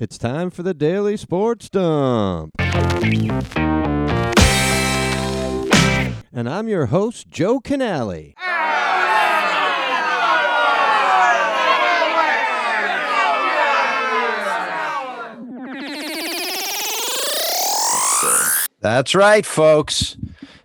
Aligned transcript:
It's 0.00 0.16
time 0.16 0.48
for 0.48 0.62
the 0.62 0.72
Daily 0.72 1.18
Sports 1.18 1.68
Dump. 1.68 2.52
And 6.32 6.48
I'm 6.48 6.68
your 6.68 6.86
host, 6.86 7.28
Joe 7.28 7.60
Canale. 7.60 8.32
That's 18.80 19.14
right, 19.14 19.44
folks. 19.44 20.16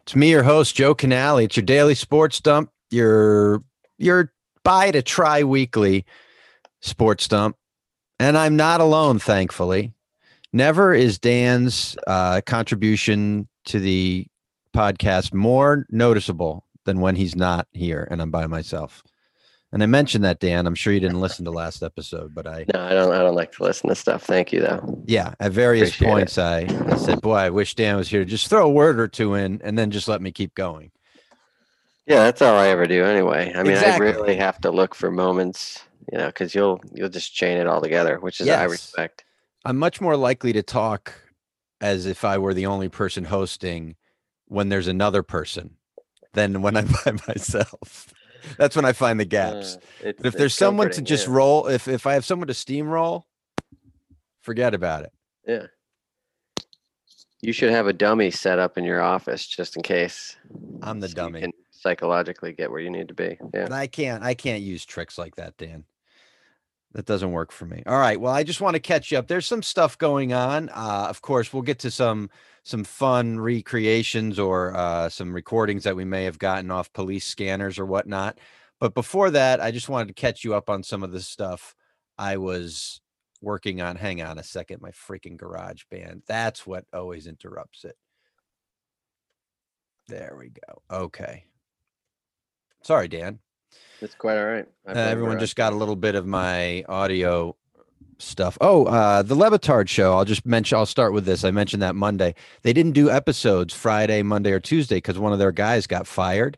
It's 0.04 0.16
me, 0.16 0.32
your 0.32 0.44
host, 0.44 0.78
Joe 0.78 0.96
Canale. 0.96 1.40
It's 1.40 1.58
your 1.58 1.66
daily 1.66 1.96
sports 1.96 2.40
dump, 2.40 2.70
your 2.90 3.62
your 3.98 4.32
buy 4.64 4.92
to 4.92 5.02
try 5.02 5.44
weekly 5.44 6.06
sports 6.80 7.28
dump. 7.28 7.58
And 8.20 8.38
I'm 8.38 8.56
not 8.56 8.82
alone, 8.82 9.20
thankfully. 9.20 9.92
Never 10.54 10.94
is 10.94 11.20
Dan's 11.20 11.98
uh, 12.08 12.42
contribution 12.46 13.48
to 13.66 13.80
the 13.80 14.28
podcast 14.73 15.34
more 15.34 15.86
noticeable 15.90 16.66
than 16.86 17.02
when 17.02 17.16
he's 17.16 17.36
not 17.36 17.68
here 17.73 18.08
and 18.09 18.22
I'm 18.22 18.32
by 18.32 18.48
myself. 18.48 19.04
And 19.73 19.84
I 19.84 19.88
mentioned 19.88 20.23
that, 20.23 20.40
Dan. 20.40 20.68
I'm 20.68 20.76
sure 20.76 20.94
you 20.94 21.02
didn't 21.02 21.20
listen 21.20 21.44
to 21.46 21.52
last 21.52 21.84
episode, 21.84 22.34
but 22.34 22.48
I 22.48 22.66
No, 22.73 22.80
I 22.80 22.92
don't. 22.94 23.12
I 23.12 23.18
don't 23.20 23.36
like 23.36 23.52
to 23.54 23.64
listen 23.64 23.90
to 23.90 23.96
stuff. 23.96 24.23
Thank 24.23 24.54
you, 24.54 24.62
though. 24.62 25.04
yeah, 25.06 25.34
at 25.42 25.52
various 25.52 25.90
Appreciate 25.90 26.09
points 26.09 26.38
I, 26.38 26.59
I 26.90 26.95
said, 26.95 27.20
Boy, 27.20 27.36
I 27.36 27.50
wish 27.50 27.76
Dan 27.76 27.98
was 27.98 28.08
here. 28.08 28.23
Just 28.23 28.48
throw 28.48 28.66
a 28.66 28.70
word 28.70 29.00
or 29.02 29.09
two 29.09 29.34
in 29.34 29.59
and 29.64 29.78
then 29.78 29.92
just 29.92 30.08
let 30.08 30.22
me 30.22 30.32
keep 30.32 30.56
going. 30.56 30.92
Yeah, 32.08 32.23
that's 32.23 32.42
all 32.42 32.56
I 32.56 32.68
ever 32.68 32.86
do 32.88 33.04
anyway. 33.04 33.52
I 33.54 33.64
mean, 33.64 33.73
Exactly. 33.73 34.08
I 34.08 34.12
really 34.12 34.36
have 34.38 34.62
to 34.62 34.72
look 34.72 34.95
for 34.95 35.12
moments, 35.12 35.84
you 36.12 36.18
know, 36.18 36.27
because 36.27 36.54
you'll 36.55 36.80
you'll 36.94 37.09
just 37.09 37.34
chain 37.34 37.58
it 37.58 37.68
all 37.68 37.82
together, 37.82 38.20
which 38.20 38.40
is 38.41 38.48
I 38.48 38.64
respect. 38.66 39.23
I'm 39.64 39.77
much 39.77 40.00
more 40.02 40.16
likely 40.16 40.54
to 40.54 40.62
talk 40.64 41.14
as 41.81 42.05
if 42.05 42.23
I 42.23 42.38
were 42.38 42.54
the 42.54 42.66
only 42.68 42.90
person 42.90 43.25
hosting 43.25 43.95
when 44.48 44.70
there's 44.70 44.88
another 44.88 45.23
person 45.23 45.78
than 46.33 46.61
when 46.61 46.78
I'm 46.78 46.88
by 47.06 47.14
myself. 47.28 48.14
That's 48.58 48.76
when 48.76 48.86
I 48.86 48.94
find 48.94 49.20
the 49.20 49.26
gaps. 49.26 49.78
Uh, 50.06 50.11
But 50.17 50.26
if 50.28 50.33
there's 50.36 50.53
someone 50.53 50.92
to 50.92 51.02
just 51.02 51.28
yeah. 51.28 51.33
roll, 51.33 51.67
if 51.67 51.88
if 51.88 52.06
I 52.06 52.14
have 52.14 52.26
someone 52.26 52.48
to 52.48 52.53
steamroll, 52.53 53.23
forget 54.42 54.73
about 54.73 55.03
it. 55.03 55.11
yeah. 55.48 55.67
You 57.42 57.53
should 57.53 57.70
have 57.72 57.86
a 57.88 57.94
dummy 57.94 58.31
set 58.31 58.58
up 58.58 58.76
in 58.78 58.83
your 58.86 59.02
office 59.02 59.45
just 59.45 59.76
in 59.76 59.83
case. 59.83 60.36
I'm 60.81 61.00
the 61.00 61.08
so 61.08 61.11
you 61.11 61.16
dummy. 61.16 61.42
can 61.42 61.52
psychologically 61.72 62.53
get 62.53 62.72
where 62.72 62.80
you 62.80 62.89
need 62.89 63.09
to 63.09 63.14
be. 63.14 63.38
Yeah. 63.53 63.66
And 63.66 63.73
I 63.73 63.86
can't 63.88 64.23
I 64.23 64.33
can't 64.33 64.61
use 64.64 64.83
tricks 64.86 65.17
like 65.17 65.36
that, 65.36 65.56
Dan. 65.58 65.83
That 66.96 67.06
doesn't 67.06 67.34
work 67.34 67.52
for 67.52 67.66
me. 67.66 67.84
All 67.86 68.00
right. 68.00 68.20
Well, 68.20 68.34
I 68.34 68.44
just 68.44 68.62
want 68.62 68.76
to 68.76 68.80
catch 68.80 69.12
you 69.12 69.18
up. 69.18 69.28
There's 69.28 69.46
some 69.46 69.62
stuff 69.62 69.98
going 69.98 70.32
on. 70.32 70.70
Uh, 70.70 71.08
of 71.10 71.22
course, 71.22 71.52
we'll 71.52 71.62
get 71.62 71.80
to 71.80 71.92
some 71.92 72.30
some 72.64 72.86
fun 72.86 73.38
recreations 73.38 74.40
or 74.40 74.74
uh, 74.76 75.10
some 75.10 75.34
recordings 75.34 75.84
that 75.84 75.98
we 75.98 76.06
may 76.06 76.23
have 76.23 76.40
gotten 76.40 76.72
off 76.72 76.92
police 76.94 77.26
scanners 77.26 77.78
or 77.78 77.86
whatnot. 77.86 78.40
But 78.80 78.94
before 78.94 79.30
that, 79.32 79.60
I 79.60 79.72
just 79.72 79.90
wanted 79.90 80.08
to 80.08 80.14
catch 80.14 80.46
you 80.46 80.56
up 80.56 80.70
on 80.70 80.84
some 80.84 81.04
of 81.04 81.12
the 81.12 81.20
stuff 81.20 81.76
I 82.18 82.38
was 82.38 83.02
working 83.42 83.82
on. 83.82 83.98
Hang 83.98 84.22
on 84.22 84.40
a 84.40 84.44
second, 84.44 84.82
my 84.82 84.92
freaking 84.92 85.38
GarageBand. 85.38 86.22
That's 86.28 86.66
what 86.66 86.86
always 86.94 87.28
interrupts 87.28 87.84
it. 87.84 87.98
There 90.08 90.38
we 90.40 90.50
go. 90.50 90.82
Okay. 90.90 91.44
Sorry, 92.84 93.10
Dan. 93.10 93.40
It's 94.02 94.16
quite 94.16 94.38
all 94.38 94.46
right. 94.46 94.68
Uh, 94.88 94.92
everyone 94.92 95.40
just 95.40 95.56
got 95.56 95.74
a 95.74 95.76
little 95.76 95.96
bit 95.96 96.16
of 96.16 96.26
my 96.26 96.84
audio 96.88 97.56
stuff. 98.18 98.58
Oh, 98.62 98.86
uh, 98.86 99.22
the 99.22 99.36
Le 99.36 99.50
Batard 99.50 99.88
show. 99.90 100.18
I'll 100.18 100.26
just 100.26 100.46
mention. 100.46 100.78
I'll 100.78 100.86
start 100.86 101.14
with 101.14 101.26
this. 101.26 101.44
I 101.44 101.52
mentioned 101.52 101.82
that 101.82 101.96
Monday 101.96 102.36
they 102.62 102.73
didn't 102.73 102.94
do 102.94 103.10
episodes 103.10 103.73
Friday, 103.73 104.22
Monday, 104.23 104.52
or 104.52 104.60
Tuesday 104.60 104.98
because 104.98 105.18
one 105.18 105.34
of 105.34 105.40
their 105.40 105.52
guys 105.52 105.88
got 105.88 106.08
fired. 106.08 106.58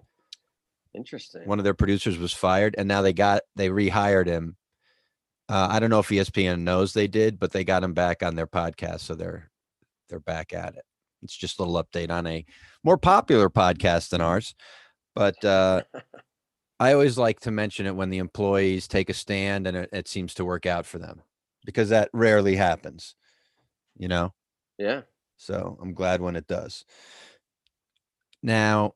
interesting. 0.94 1.44
One 1.46 1.60
of 1.60 1.64
their 1.64 1.74
producers 1.74 2.18
was 2.18 2.34
fired, 2.34 2.76
and 2.78 2.88
now 2.88 3.02
they 3.02 3.14
got 3.14 3.42
they 3.56 3.70
rehired 3.70 4.28
him. 4.28 4.56
Uh, 5.50 5.68
I 5.72 5.80
don't 5.80 5.90
know 5.90 6.00
if 6.00 6.10
ESPN 6.10 6.62
knows 6.62 6.94
they 6.94 7.08
did, 7.08 7.40
but 7.40 7.52
they 7.52 7.64
got 7.64 7.84
him 7.84 7.94
back 7.94 8.22
on 8.22 8.36
their 8.36 8.48
podcast, 8.48 9.02
so 9.02 9.16
they're 9.16 9.50
they're 10.10 10.20
back 10.20 10.54
at 10.54 10.76
it. 10.76 10.84
It's 11.24 11.36
just 11.36 11.60
a 11.60 11.64
little 11.64 11.84
update 11.84 12.12
on 12.12 12.28
a 12.28 12.46
more 12.84 12.98
popular 12.98 13.50
podcast 13.50 14.10
than 14.10 14.22
ours, 14.22 14.56
but 15.16 15.44
uh, 15.44 15.84
I 16.80 16.94
always 16.94 17.18
like 17.18 17.40
to 17.42 17.52
mention 17.52 17.86
it 17.86 17.96
when 17.96 18.10
the 18.10 18.20
employees 18.20 18.88
take 18.88 19.10
a 19.10 19.14
stand 19.14 19.68
and 19.68 19.78
it, 19.78 19.90
it 19.92 20.08
seems 20.08 20.34
to 20.36 20.46
work 20.46 20.66
out 20.66 20.86
for 20.86 21.00
them 21.00 21.22
because 21.66 21.90
that 21.90 22.10
rarely 22.14 22.56
happens, 22.56 23.16
you 23.98 24.08
know. 24.08 24.34
yeah. 24.78 25.02
So 25.38 25.78
I'm 25.82 25.94
glad 25.94 26.22
when 26.22 26.36
it 26.36 26.48
does. 26.48 26.86
Now, 28.42 28.94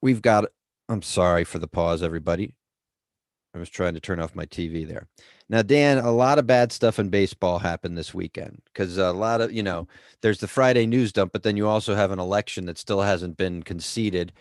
we've 0.00 0.22
got. 0.22 0.46
I'm 0.88 1.02
sorry 1.02 1.44
for 1.44 1.58
the 1.60 1.68
pause, 1.68 2.02
everybody. 2.02 2.54
I 3.54 3.58
was 3.58 3.68
trying 3.68 3.94
to 3.94 4.00
turn 4.00 4.20
off 4.20 4.36
my 4.36 4.46
TV 4.46 4.86
there. 4.86 5.08
Now, 5.48 5.62
Dan, 5.62 5.98
a 5.98 6.12
lot 6.12 6.38
of 6.38 6.46
bad 6.46 6.70
stuff 6.70 7.00
in 7.00 7.08
baseball 7.08 7.58
happened 7.58 7.98
this 7.98 8.14
weekend 8.14 8.62
because 8.66 8.96
a 8.96 9.12
lot 9.12 9.40
of, 9.40 9.52
you 9.52 9.62
know, 9.62 9.88
there's 10.22 10.38
the 10.38 10.46
Friday 10.46 10.86
news 10.86 11.12
dump, 11.12 11.32
but 11.32 11.42
then 11.42 11.56
you 11.56 11.66
also 11.66 11.96
have 11.96 12.12
an 12.12 12.20
election 12.20 12.66
that 12.66 12.78
still 12.78 13.00
hasn't 13.00 13.36
been 13.36 13.64
conceded. 13.64 14.32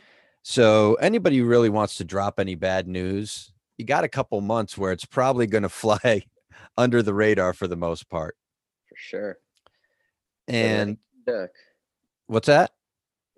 So, 0.49 0.95
anybody 0.95 1.37
who 1.37 1.45
really 1.45 1.69
wants 1.69 1.97
to 1.97 2.03
drop 2.03 2.39
any 2.39 2.55
bad 2.55 2.87
news, 2.87 3.53
you 3.77 3.85
got 3.85 4.03
a 4.03 4.07
couple 4.07 4.41
months 4.41 4.79
where 4.79 4.91
it's 4.91 5.05
probably 5.05 5.45
going 5.45 5.61
to 5.61 5.69
fly 5.69 6.23
under 6.75 7.03
the 7.03 7.13
radar 7.13 7.53
for 7.53 7.67
the 7.67 7.75
most 7.75 8.09
part. 8.09 8.35
For 8.87 8.95
sure. 8.97 9.37
And 10.47 10.97
Duck. 11.27 11.51
what's 12.25 12.47
that? 12.47 12.71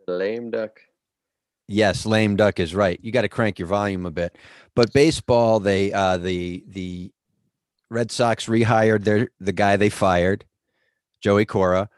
Lame 0.08 0.52
duck. 0.52 0.80
Yes, 1.68 2.06
lame 2.06 2.38
duck 2.38 2.62
is 2.62 2.74
right. 2.74 2.98
You 3.04 3.12
got 3.12 3.24
to 3.24 3.30
crank 3.30 3.60
your 3.60 3.68
volume 3.68 4.06
a 4.06 4.12
bit. 4.12 4.38
But 4.74 4.94
baseball, 4.94 5.60
they 5.60 5.92
uh 5.92 6.16
the 6.16 6.64
the 6.66 7.12
Red 7.90 8.10
Sox 8.10 8.46
rehired 8.46 9.04
their 9.04 9.32
the 9.42 9.52
guy 9.52 9.76
they 9.76 9.90
fired, 9.90 10.46
Joey 11.20 11.44
Cora, 11.44 11.90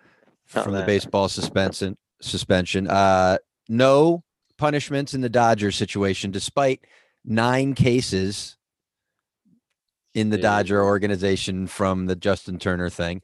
Oh, 0.55 0.63
from 0.63 0.73
the 0.73 0.81
baseball 0.81 1.29
suspension 1.29 1.97
suspension. 2.19 2.87
Uh 2.87 3.37
no 3.69 4.23
punishments 4.63 5.13
in 5.13 5.19
the 5.19 5.27
Dodgers 5.27 5.75
situation, 5.75 6.31
despite 6.31 6.87
nine 7.25 7.73
cases 7.73 8.55
in 10.13 10.29
the 10.29 10.37
Dodger 10.37 10.81
organization 10.81 11.67
from 11.67 12.05
the 12.05 12.15
Justin 12.15 12.57
Turner 12.59 12.89
thing. 12.89 13.21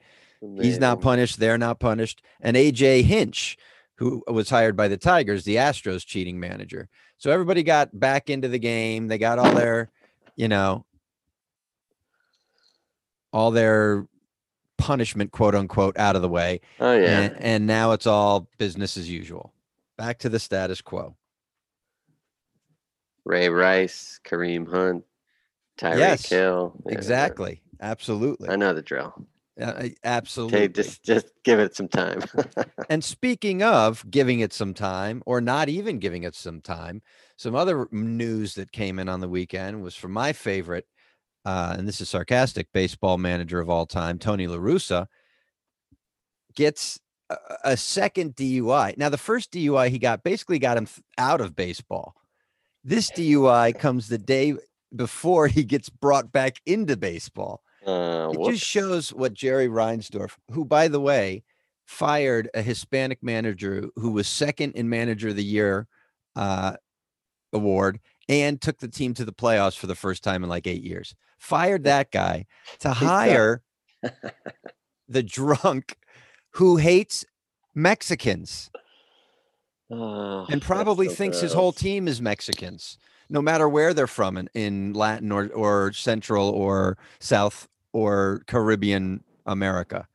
He's 0.60 0.80
not 0.80 1.00
punished. 1.00 1.40
They're 1.40 1.58
not 1.58 1.80
punished. 1.80 2.22
And 2.42 2.58
AJ 2.58 3.04
Hinch, 3.04 3.58
who 3.96 4.22
was 4.28 4.50
hired 4.50 4.76
by 4.76 4.90
the 4.90 4.98
Tigers, 4.98 5.46
the 5.46 5.56
Astros 5.56 6.06
cheating 6.06 6.42
manager. 6.42 6.90
So 7.18 7.32
everybody 7.32 7.64
got 7.64 7.98
back 7.98 8.30
into 8.30 8.50
the 8.50 8.60
game. 8.60 9.08
They 9.08 9.18
got 9.18 9.40
all 9.40 9.54
their, 9.54 9.90
you 10.36 10.50
know, 10.50 10.84
all 13.32 13.52
their 13.52 14.06
punishment, 14.78 15.32
quote 15.32 15.56
unquote, 15.56 15.98
out 15.98 16.18
of 16.18 16.22
the 16.22 16.28
way. 16.28 16.60
Oh 16.82 16.98
yeah. 16.98 17.22
And, 17.22 17.36
and 17.40 17.66
now 17.66 17.94
it's 17.94 18.08
all 18.08 18.50
business 18.58 18.98
as 18.98 19.10
usual. 19.10 19.54
Back 19.98 20.20
to 20.20 20.28
the 20.28 20.40
status 20.40 20.82
quo. 20.82 21.16
Ray 23.30 23.48
Rice, 23.48 24.20
Kareem 24.26 24.68
Hunt, 24.68 25.06
Tyreek 25.80 26.00
Yes, 26.00 26.26
Hill. 26.26 26.74
yeah, 26.86 26.94
Exactly. 26.96 27.62
Absolutely. 27.80 28.50
I 28.50 28.56
know 28.56 28.74
the 28.74 28.82
drill. 28.82 29.14
Uh, 29.62 29.90
absolutely. 30.04 30.60
Okay, 30.64 30.68
just 30.70 31.04
just 31.04 31.28
give 31.44 31.60
it 31.60 31.76
some 31.76 31.88
time. 31.88 32.24
And 32.92 33.04
speaking 33.04 33.62
of 33.62 34.04
giving 34.10 34.40
it 34.40 34.52
some 34.52 34.74
time 34.74 35.22
or 35.28 35.42
not 35.42 35.70
even 35.70 36.00
giving 36.00 36.24
it 36.24 36.34
some 36.34 36.60
time, 36.60 37.04
some 37.38 37.54
other 37.54 37.88
news 37.92 38.56
that 38.56 38.72
came 38.72 38.98
in 38.98 39.08
on 39.08 39.20
the 39.20 39.30
weekend 39.30 39.84
was 39.84 39.96
from 39.96 40.12
my 40.12 40.34
favorite, 40.34 40.88
uh, 41.46 41.76
and 41.78 41.88
this 41.88 42.02
is 42.02 42.10
sarcastic, 42.10 42.68
baseball 42.74 43.20
manager 43.20 43.60
of 43.60 43.70
all 43.70 43.86
time, 43.86 44.18
Tony 44.18 44.48
La 44.48 44.58
Russa, 44.58 45.06
gets 46.56 47.00
a, 47.30 47.38
a 47.64 47.78
second 47.78 48.36
DUI. 48.36 48.98
Now, 48.98 49.10
the 49.10 49.20
first 49.20 49.52
DUI 49.52 49.90
he 49.90 50.00
got 50.00 50.24
basically 50.24 50.58
got 50.58 50.76
him 50.76 50.88
th- 50.88 51.04
out 51.20 51.42
of 51.42 51.56
baseball. 51.56 52.16
This 52.84 53.12
DUI 53.12 53.78
comes 53.78 54.08
the 54.08 54.18
day 54.18 54.56
before 54.96 55.48
he 55.48 55.64
gets 55.64 55.90
brought 55.90 56.32
back 56.32 56.62
into 56.66 56.96
baseball. 56.98 57.62
uh, 57.86 58.30
It 58.34 58.40
whoops. 58.40 58.58
just 58.60 58.66
shows 58.70 59.14
what 59.14 59.34
Jerry 59.34 59.68
Reinsdorf, 59.68 60.32
who, 60.52 60.66
by 60.66 60.88
the 60.88 61.00
way, 61.00 61.44
fired 61.86 62.50
a 62.54 62.62
Hispanic 62.62 63.22
manager 63.22 63.90
who 63.96 64.12
was 64.12 64.28
second 64.28 64.74
in 64.74 64.90
Manager 64.90 65.30
of 65.30 65.36
the 65.36 65.44
Year 65.44 65.88
uh, 66.36 66.76
award 67.54 68.00
and 68.28 68.62
took 68.62 68.78
the 68.80 68.88
team 68.88 69.14
to 69.16 69.26
the 69.26 69.34
playoffs 69.34 69.78
for 69.78 69.88
the 69.88 69.96
first 69.96 70.24
time 70.24 70.44
in 70.44 70.50
like 70.50 70.68
eight 70.68 70.84
years. 70.84 71.16
Fired 71.40 71.84
that 71.86 72.12
guy 72.12 72.46
to 72.80 72.90
hire 72.94 73.64
the 75.08 75.24
drunk 75.24 75.98
who 76.54 76.78
hates 76.78 77.26
Mexicans 77.76 78.70
Oh, 79.92 80.46
and 80.50 80.62
probably 80.62 81.08
so 81.10 81.16
thinks 81.16 81.40
his 81.42 81.54
whole 81.54 81.72
team 81.72 82.08
is 82.08 82.22
Mexicans, 82.22 82.98
no 83.30 83.42
matter 83.42 83.68
where 83.68 83.94
they're 83.94 84.08
from 84.08 84.38
in, 84.38 84.50
in 84.54 84.94
Latin 84.94 85.32
or, 85.32 85.48
or 85.48 85.94
Central 85.94 86.50
or 86.50 86.98
South 87.20 87.68
or 87.92 88.44
Caribbean 88.48 89.24
America. 89.46 90.08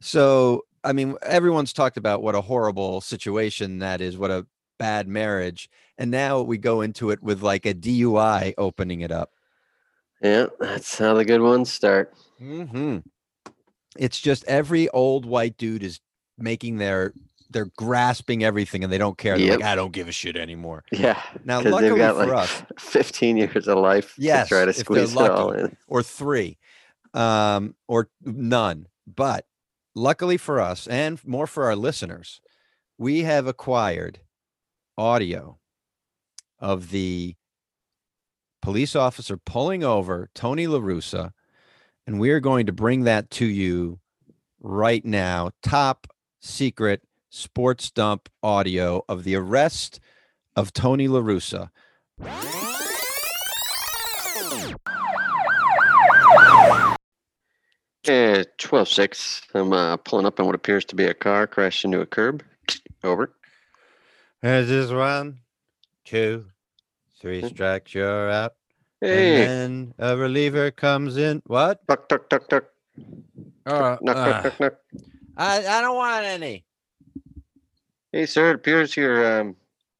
So, 0.00 0.64
I 0.82 0.92
mean, 0.92 1.16
everyone's 1.22 1.72
talked 1.72 1.96
about 1.96 2.22
what 2.22 2.34
a 2.34 2.40
horrible 2.40 3.00
situation 3.00 3.78
that 3.78 4.00
is, 4.00 4.18
what 4.18 4.30
a 4.30 4.46
bad 4.78 5.08
marriage. 5.08 5.70
And 5.98 6.10
now 6.10 6.42
we 6.42 6.58
go 6.58 6.80
into 6.80 7.10
it 7.10 7.22
with 7.22 7.42
like 7.42 7.64
a 7.64 7.74
DUI 7.74 8.54
opening 8.58 9.00
it 9.00 9.12
up. 9.12 9.30
Yeah, 10.22 10.46
that's 10.58 10.98
how 10.98 11.14
the 11.14 11.24
good 11.24 11.40
ones 11.40 11.72
start. 11.72 12.14
hmm 12.38 12.98
It's 13.96 14.20
just 14.20 14.44
every 14.44 14.88
old 14.90 15.24
white 15.26 15.56
dude 15.56 15.82
is 15.82 16.00
making 16.38 16.78
their 16.78 17.14
they're 17.50 17.70
grasping 17.76 18.42
everything 18.44 18.82
and 18.84 18.92
they 18.92 18.98
don't 18.98 19.16
care. 19.18 19.36
They're 19.38 19.46
Yep. 19.48 19.60
like, 19.60 19.68
I 19.68 19.74
don't 19.74 19.92
give 19.92 20.08
a 20.08 20.12
shit 20.12 20.36
anymore. 20.36 20.84
Yeah. 20.92 21.20
Now, 21.44 21.56
'cause 21.62 21.64
they've 21.64 21.72
luckily 21.72 21.98
got 21.98 22.14
for 22.16 22.26
like 22.26 22.44
us, 22.50 22.62
15 22.78 23.36
years 23.36 23.68
of 23.68 23.78
life 23.78 24.14
Yes, 24.18 24.48
to 24.48 24.54
try 24.54 24.64
to 24.64 24.72
squeeze 24.72 25.12
it 25.12 25.18
all 25.30 25.52
in. 25.52 25.76
or 25.88 26.02
three, 26.02 26.58
um, 27.14 27.74
or 27.88 28.08
none. 28.22 28.86
But 29.06 29.46
luckily 29.94 30.36
for 30.36 30.60
us, 30.60 30.86
and 30.88 31.24
more 31.26 31.46
for 31.46 31.64
our 31.64 31.76
listeners, 31.76 32.40
we 32.98 33.22
have 33.22 33.46
acquired 33.46 34.20
audio 34.98 35.58
of 36.58 36.90
the 36.90 37.36
police 38.62 38.96
officer 38.96 39.36
pulling 39.36 39.84
over 39.84 40.30
Tony 40.34 40.66
LaRussa, 40.66 41.32
and 42.06 42.18
we 42.18 42.30
are 42.30 42.40
going 42.40 42.66
to 42.66 42.72
bring 42.72 43.04
that 43.04 43.30
to 43.30 43.46
you 43.46 44.00
right 44.60 45.04
now. 45.04 45.50
Top 45.62 46.06
secret 46.40 47.02
sports 47.30 47.90
dump 47.90 48.28
audio 48.42 49.02
of 49.08 49.24
the 49.24 49.34
arrest 49.36 50.00
of 50.54 50.72
Tony 50.72 51.08
LaRussa. 51.08 51.70
Yeah, 58.06 58.44
12 58.58 58.88
6. 58.88 59.42
I'm 59.54 59.72
uh, 59.72 59.96
pulling 59.96 60.26
up 60.26 60.38
on 60.38 60.46
what 60.46 60.54
appears 60.54 60.84
to 60.86 60.94
be 60.94 61.04
a 61.04 61.14
car 61.14 61.46
crashed 61.46 61.84
into 61.84 62.00
a 62.00 62.06
curb. 62.06 62.44
Over. 63.02 63.32
There's 64.42 64.68
this 64.68 64.90
one, 64.90 65.38
two, 66.04 66.46
three 67.20 67.40
Hmm. 67.40 67.48
strikes, 67.48 67.94
you're 67.94 68.30
out. 68.30 68.54
Hey, 69.00 69.42
And 69.42 69.48
then 69.48 69.94
a 69.98 70.16
reliever 70.16 70.70
comes 70.70 71.16
in. 71.16 71.42
What? 71.46 71.86
tuck, 71.88 72.08
tuck, 72.08 72.28
tuck, 72.28 72.48
tuck. 72.48 72.64
Uh, 73.66 73.96
Knock, 74.00 74.02
knock, 74.02 74.16
uh, 74.16 74.42
knock, 74.42 74.60
knock. 74.60 74.74
I, 75.36 75.58
I 75.66 75.80
don't 75.82 75.96
want 75.96 76.24
any. 76.24 76.64
Hey, 78.16 78.24
sir, 78.24 78.52
it 78.52 78.54
appears 78.54 78.96
your 78.96 79.40
um, 79.40 79.56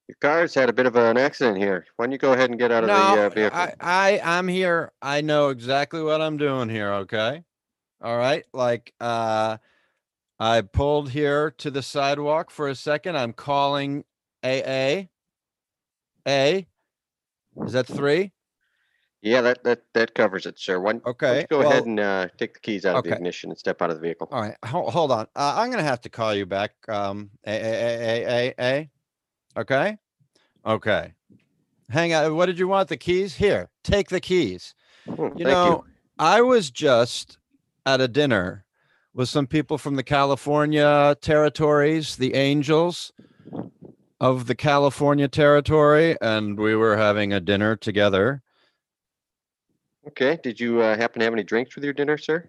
your 0.09 0.17
car's 0.23 0.55
had 0.55 0.71
a 0.71 0.73
bit 0.73 0.87
of 0.87 0.97
an 0.97 1.19
accident 1.19 1.59
here. 1.59 1.85
Why 1.97 2.07
don't 2.07 2.13
you 2.13 2.19
go 2.19 2.33
ahead 2.33 2.49
and 2.49 2.59
get 2.59 2.73
out 2.73 2.83
of 2.85 2.89
the 2.89 2.95
uh, 2.95 3.29
vehicle? 3.29 3.59
I, 3.59 3.75
I, 3.79 4.21
I'm 4.25 4.49
here. 4.49 4.91
I 5.03 5.21
know 5.21 5.51
exactly 5.51 6.03
what 6.03 6.23
I'm 6.23 6.39
doing 6.39 6.71
here. 6.71 6.91
Okay. 6.95 7.45
All 8.01 8.17
right. 8.17 8.47
Like, 8.55 8.95
uh, 9.03 9.59
I 10.41 10.63
pulled 10.63 11.11
here 11.11 11.51
to 11.59 11.71
the 11.71 11.83
sidewalk 11.83 12.51
for 12.51 12.69
a 12.69 12.75
second. 12.75 13.19
I'm 13.19 13.35
calling 13.35 14.03
AA. 14.43 15.09
A. 16.27 16.67
Is 17.67 17.73
that 17.75 17.87
three? 17.87 18.33
Yeah, 19.23 19.41
that, 19.41 19.65
that 19.65 19.83
that 19.95 20.15
covers 20.15 20.47
it, 20.47 20.59
sir. 20.59 20.81
Don't 20.83 21.05
Okay. 21.05 21.47
go 21.51 21.59
well, 21.61 21.71
ahead 21.71 21.87
and 21.87 21.99
uh, 21.99 22.29
take 22.39 22.55
the 22.55 22.61
keys 22.61 22.85
out 22.85 22.97
of 22.97 23.05
the 23.05 23.11
okay. 23.11 23.17
ignition 23.17 23.51
and 23.51 23.59
step 23.59 23.83
out 23.83 23.91
of 23.91 23.97
the 23.97 24.03
vehicle? 24.03 24.29
All 24.31 24.41
right, 24.41 24.57
hold, 24.65 24.93
hold 24.93 25.11
on. 25.11 25.27
Uh, 25.35 25.55
I'm 25.57 25.71
gonna 25.71 25.83
have 25.83 26.01
to 26.03 26.09
call 26.09 26.35
you 26.35 26.47
back. 26.47 26.73
Um, 26.89 27.31
a 27.47 27.51
a 27.51 27.65
a 27.65 28.25
a 28.25 28.49
a 28.49 28.55
a. 28.61 29.61
Okay, 29.61 29.99
okay. 30.65 31.15
Hang 31.89 32.13
on. 32.15 32.37
What 32.37 32.47
did 32.47 32.59
you 32.59 32.69
want? 32.69 32.89
The 32.89 32.97
keys? 32.97 33.37
Here, 33.37 33.71
take 33.83 34.09
the 34.11 34.21
keys. 34.21 34.75
Hmm, 35.07 35.23
You 35.37 35.45
thank 35.45 35.49
know, 35.49 35.85
I 36.19 36.43
was 36.43 36.71
just 36.71 37.39
at 37.85 38.01
a 38.01 38.09
dinner 38.09 38.65
with 39.15 39.29
some 39.29 39.47
people 39.47 39.79
from 39.79 39.97
the 39.97 40.03
California 40.03 41.17
territories, 41.23 42.17
the 42.17 42.35
Angels 42.35 43.13
of 44.21 44.47
the 44.47 44.55
California 44.55 45.29
territory, 45.29 46.17
and 46.21 46.59
we 46.59 46.75
were 46.77 46.97
having 46.97 47.33
a 47.33 47.41
dinner 47.41 47.77
together. 47.77 48.43
Okay. 50.09 50.39
Did 50.43 50.61
you 50.61 50.81
uh, 50.81 50.97
happen 50.97 51.21
to 51.21 51.25
have 51.25 51.33
any 51.33 51.45
drinks 51.45 51.75
with 51.75 51.85
your 51.85 51.93
dinner, 51.93 52.17
sir? 52.19 52.49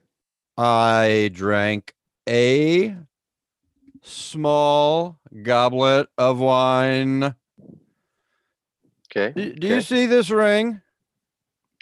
I 0.58 1.30
drank 1.34 1.94
a 2.28 2.96
small 4.02 5.20
goblet 5.44 6.08
of 6.18 6.40
wine. 6.40 7.36
Okay. 9.12 9.34
Do, 9.36 9.54
do 9.54 9.68
you 9.68 9.82
see 9.82 10.06
this 10.06 10.30
ring? 10.30 10.82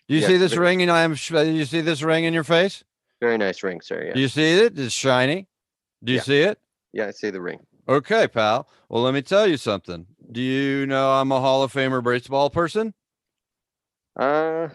Do 0.08 0.14
you 0.14 0.22
Yes, 0.22 0.30
see 0.30 0.38
this 0.38 0.56
ring? 0.56 0.82
And 0.82 0.92
I'm. 0.92 1.16
Do 1.16 1.52
you 1.52 1.66
see 1.66 1.82
this 1.82 2.02
ring 2.04 2.26
in 2.26 2.34
your 2.34 2.44
face? 2.44 2.84
Very 3.22 3.38
nice 3.38 3.64
ring, 3.64 3.82
sir. 3.82 4.04
Yeah. 4.08 4.14
Do 4.14 4.20
you 4.20 4.28
see 4.28 4.54
it? 4.54 4.78
It's 4.78 4.94
shiny. 4.94 5.48
Do 6.04 6.12
you 6.12 6.18
Yeah. 6.18 6.24
see 6.24 6.40
it? 6.42 6.60
Yeah, 6.94 7.08
I 7.08 7.12
see 7.12 7.30
the 7.32 7.42
ring. 7.42 7.60
Okay, 7.88 8.28
pal. 8.28 8.68
Well, 8.90 9.04
let 9.04 9.14
me 9.14 9.22
tell 9.22 9.48
you 9.48 9.58
something. 9.58 10.06
Do 10.32 10.42
you 10.42 10.86
know 10.86 11.12
I'm 11.14 11.32
a 11.32 11.40
Hall 11.40 11.64
of 11.64 11.74
Famer 11.74 12.04
baseball 12.04 12.50
person? 12.50 12.94
Uh, 14.16 14.70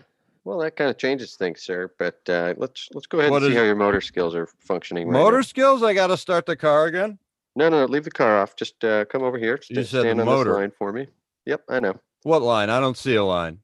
well, 0.44 0.58
that 0.58 0.76
kind 0.76 0.90
of 0.90 0.98
changes 0.98 1.34
things, 1.36 1.62
sir. 1.62 1.90
But 1.98 2.20
uh, 2.28 2.54
let's 2.56 2.88
let's 2.92 3.06
go 3.06 3.18
ahead 3.18 3.30
What 3.30 3.42
and 3.42 3.52
see 3.52 3.56
how 3.56 3.64
your 3.64 3.76
motor 3.76 4.00
skills 4.00 4.34
are 4.34 4.46
functioning. 4.58 5.08
right 5.08 5.12
now. 5.18 5.24
Motor 5.24 5.42
skills. 5.42 5.82
I 5.82 5.94
got 5.94 6.08
to 6.08 6.16
start 6.16 6.46
the 6.46 6.56
car 6.56 6.86
again. 6.86 7.18
No, 7.56 7.68
no, 7.68 7.84
leave 7.84 8.04
the 8.04 8.10
car 8.10 8.40
off. 8.40 8.56
Just 8.56 8.82
uh, 8.84 9.04
come 9.06 9.22
over 9.22 9.36
here. 9.38 9.58
You 9.68 9.76
st- 9.76 9.86
said 9.88 10.00
stand 10.02 10.20
on 10.20 10.26
motor. 10.26 10.50
this 10.50 10.56
line 10.58 10.72
for 10.78 10.92
me. 10.92 11.08
Yep, 11.46 11.64
I 11.68 11.80
know. 11.80 11.94
What 12.22 12.42
line? 12.42 12.70
I 12.70 12.80
don't 12.80 12.96
see 12.96 13.14
a 13.16 13.24
line. 13.24 13.58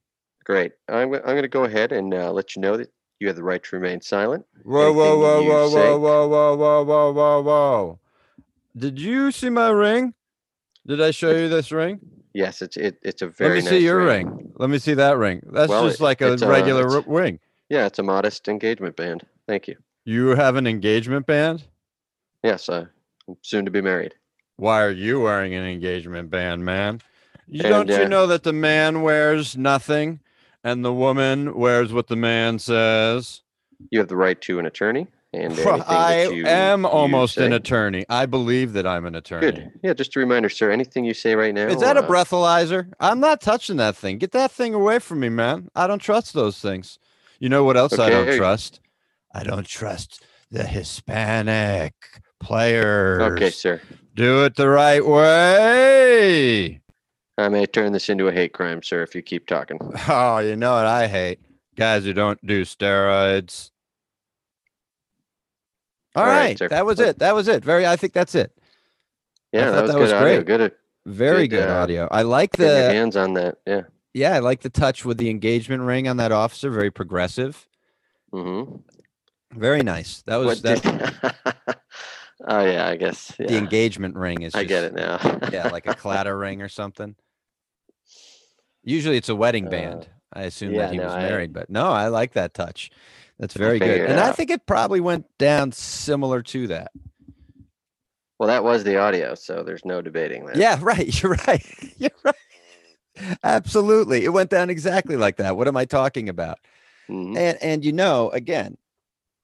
Great. 0.44 0.72
I'm 0.88 1.12
I'm 1.14 1.20
going 1.22 1.42
to 1.42 1.48
go 1.48 1.64
ahead 1.64 1.92
and 1.92 2.12
uh, 2.12 2.32
let 2.32 2.56
you 2.56 2.62
know 2.62 2.76
that 2.76 2.92
you 3.20 3.26
have 3.28 3.36
the 3.36 3.42
right 3.42 3.62
to 3.62 3.76
remain 3.76 4.00
silent. 4.00 4.44
Whoa, 4.64 4.92
whoa, 4.92 5.18
whoa, 5.18 5.42
whoa, 5.42 5.68
say- 5.68 5.74
whoa, 5.74 5.98
whoa, 5.98 6.28
whoa, 6.28 6.56
whoa, 6.56 6.84
whoa, 6.84 7.12
whoa, 7.12 7.42
whoa. 7.42 8.00
Did 8.76 9.00
you 9.00 9.32
see 9.32 9.48
my 9.50 9.68
ring? 9.70 10.14
Did 10.86 11.00
I 11.00 11.10
show 11.10 11.30
you 11.30 11.48
this 11.48 11.72
ring? 11.72 12.00
Yes, 12.36 12.60
it's 12.60 12.76
it, 12.76 12.98
it's 13.02 13.22
a 13.22 13.28
very. 13.28 13.48
Let 13.48 13.56
me 13.56 13.62
nice 13.62 13.70
see 13.70 13.84
your 13.84 14.04
ring. 14.04 14.52
Let 14.56 14.68
me 14.68 14.78
see 14.78 14.92
that 14.92 15.16
ring. 15.16 15.40
That's 15.50 15.70
Well, 15.70 15.84
just 15.88 16.00
it- 16.00 16.04
like 16.04 16.20
a 16.20 16.36
regular 16.36 16.86
r- 16.86 17.04
ring. 17.06 17.40
Yeah, 17.70 17.86
it's 17.86 17.98
a 17.98 18.02
modest 18.02 18.46
engagement 18.46 18.94
band. 18.94 19.24
Thank 19.48 19.68
you. 19.68 19.76
You 20.04 20.34
have 20.34 20.56
an 20.56 20.66
engagement 20.66 21.24
band? 21.26 21.64
Yes, 22.44 22.68
uh, 22.68 22.84
I'm 23.26 23.36
soon 23.40 23.64
to 23.64 23.70
be 23.70 23.80
married. 23.80 24.14
Why 24.56 24.82
are 24.82 24.90
you 24.90 25.20
wearing 25.22 25.54
an 25.54 25.64
engagement 25.64 26.28
band, 26.28 26.62
man? 26.62 27.00
You 27.48 27.62
And, 27.62 27.70
don't 27.70 27.88
you 27.88 28.04
uh, 28.04 28.08
know 28.08 28.26
that 28.26 28.42
the 28.42 28.52
man 28.52 29.00
wears 29.00 29.56
nothing 29.56 30.20
and 30.62 30.84
the 30.84 30.92
woman 30.92 31.54
wears 31.56 31.90
what 31.94 32.08
the 32.08 32.16
man 32.16 32.58
says? 32.58 33.40
You 33.90 33.98
have 33.98 34.08
the 34.08 34.16
right 34.16 34.38
to 34.42 34.58
an 34.58 34.66
attorney, 34.66 35.06
and 35.32 35.58
I 35.88 36.30
am 36.46 36.86
almost 36.86 37.36
an 37.36 37.52
attorney. 37.52 38.04
I 38.08 38.26
believe 38.26 38.72
that 38.74 38.86
I'm 38.86 39.06
an 39.06 39.14
attorney. 39.14 39.52
Good. 39.52 39.72
Yeah, 39.82 39.92
just 39.92 40.16
a 40.16 40.20
reminder, 40.20 40.48
sir. 40.48 40.70
Anything 40.70 41.04
you 41.04 41.14
say 41.14 41.34
right 41.34 41.54
now. 41.54 41.66
Is 41.66 41.80
that 41.80 41.96
a 41.96 42.00
uh, 42.00 42.08
breathalyzer? 42.08 42.92
I'm 43.00 43.20
not 43.20 43.40
touching 43.40 43.76
that 43.76 43.96
thing. 43.96 44.18
Get 44.18 44.32
that 44.32 44.50
thing 44.50 44.74
away 44.74 44.98
from 44.98 45.20
me, 45.20 45.28
man. 45.28 45.68
I 45.74 45.86
don't 45.86 45.98
trust 45.98 46.32
those 46.32 46.58
things. 46.58 46.98
You 47.38 47.48
know 47.48 47.64
what 47.64 47.76
else 47.76 47.98
I 47.98 48.10
don't 48.10 48.36
trust? 48.36 48.80
I 49.34 49.42
don't 49.42 49.66
trust 49.66 50.24
the 50.50 50.64
Hispanic 50.64 51.94
players. 52.40 53.22
Okay, 53.32 53.50
sir. 53.50 53.82
Do 54.14 54.44
it 54.44 54.56
the 54.56 54.68
right 54.68 55.04
way. 55.04 56.80
I 57.38 57.48
may 57.50 57.66
turn 57.66 57.92
this 57.92 58.08
into 58.08 58.28
a 58.28 58.32
hate 58.32 58.54
crime, 58.54 58.82
sir, 58.82 59.02
if 59.02 59.14
you 59.14 59.20
keep 59.22 59.46
talking. 59.46 59.78
Oh, 60.08 60.38
you 60.38 60.56
know 60.56 60.72
what 60.72 60.86
I 60.86 61.06
hate? 61.06 61.40
Guys 61.76 62.04
who 62.04 62.14
don't 62.14 62.44
do 62.46 62.64
steroids. 62.64 63.70
All 66.16 66.22
All 66.24 66.28
right, 66.30 66.58
right, 66.60 66.70
that 66.70 66.86
was 66.86 66.98
it. 66.98 67.18
That 67.18 67.34
was 67.34 67.46
it. 67.46 67.62
Very. 67.64 67.86
I 67.86 67.96
think 67.96 68.12
that's 68.14 68.34
it. 68.34 68.50
Yeah, 69.52 69.70
that 69.70 69.82
was 69.82 69.90
that 69.90 69.94
good 69.96 70.00
was 70.02 70.12
audio. 70.12 70.34
great. 70.42 70.46
Good. 70.46 70.60
uh, 70.60 70.70
Very 71.06 71.46
Good, 71.46 71.60
good, 71.60 71.68
uh, 71.68 71.74
audio. 71.82 72.08
I 72.10 72.22
like 72.22 72.56
the 72.56 72.68
hands 72.90 73.16
on 73.16 73.34
that. 73.34 73.58
Yeah. 73.66 73.82
yeah. 74.14 74.34
I 74.34 74.38
like 74.40 74.62
the 74.62 74.70
touch 74.70 75.04
with 75.04 75.18
the 75.18 75.28
engagement 75.30 75.82
ring 75.82 76.08
on 76.08 76.16
that 76.16 76.32
officer. 76.32 76.70
Very 76.70 76.90
progressive. 76.90 77.68
Mm-hmm. 78.32 78.76
Very 79.60 79.82
nice. 79.82 80.22
That 80.22 80.36
was 80.38 80.62
that. 80.62 80.84
oh 82.48 82.64
yeah, 82.64 82.88
I 82.88 82.96
guess. 82.96 83.32
The 83.38 83.56
engagement 83.56 84.16
ring 84.16 84.42
is. 84.42 84.54
I 84.54 84.64
get 84.64 84.84
it 84.84 84.94
now. 84.94 85.18
yeah, 85.52 85.68
like 85.68 85.86
a 85.86 85.94
Claddagh 85.94 86.38
ring 86.38 86.62
or 86.62 86.68
something. 86.68 87.14
Usually 88.82 89.16
it's 89.16 89.28
a 89.28 89.34
wedding 89.36 89.66
Uh, 89.66 89.70
band. 89.70 90.08
I 90.32 90.42
assume 90.42 90.72
yeah, 90.74 90.86
that 90.86 90.92
he 90.92 90.98
no, 90.98 91.04
was 91.04 91.14
I- 91.14 91.22
married, 91.22 91.52
but 91.52 91.70
no, 91.70 91.86
I 91.90 92.08
like 92.08 92.32
that 92.32 92.54
touch. 92.54 92.90
That's 93.38 93.54
very 93.54 93.78
good. 93.78 94.10
And 94.10 94.18
I 94.18 94.32
think 94.32 94.50
it 94.50 94.66
probably 94.66 95.00
went 95.00 95.26
down 95.38 95.72
similar 95.72 96.42
to 96.42 96.66
that. 96.68 96.90
Well, 98.38 98.48
that 98.48 98.64
was 98.64 98.84
the 98.84 98.96
audio, 98.98 99.34
so 99.34 99.62
there's 99.62 99.84
no 99.84 100.02
debating 100.02 100.46
that. 100.46 100.56
Yeah, 100.56 100.78
right. 100.82 101.22
You're 101.22 101.38
right. 101.46 101.64
You're 101.98 102.10
right. 102.24 102.34
Absolutely. 103.42 104.24
It 104.24 104.32
went 104.32 104.50
down 104.50 104.68
exactly 104.68 105.16
like 105.16 105.36
that. 105.36 105.56
What 105.56 105.68
am 105.68 105.76
I 105.76 105.86
talking 105.86 106.28
about? 106.28 106.58
Mhm. 107.08 107.36
And 107.36 107.58
and 107.62 107.84
you 107.84 107.92
know, 107.92 108.30
again, 108.30 108.76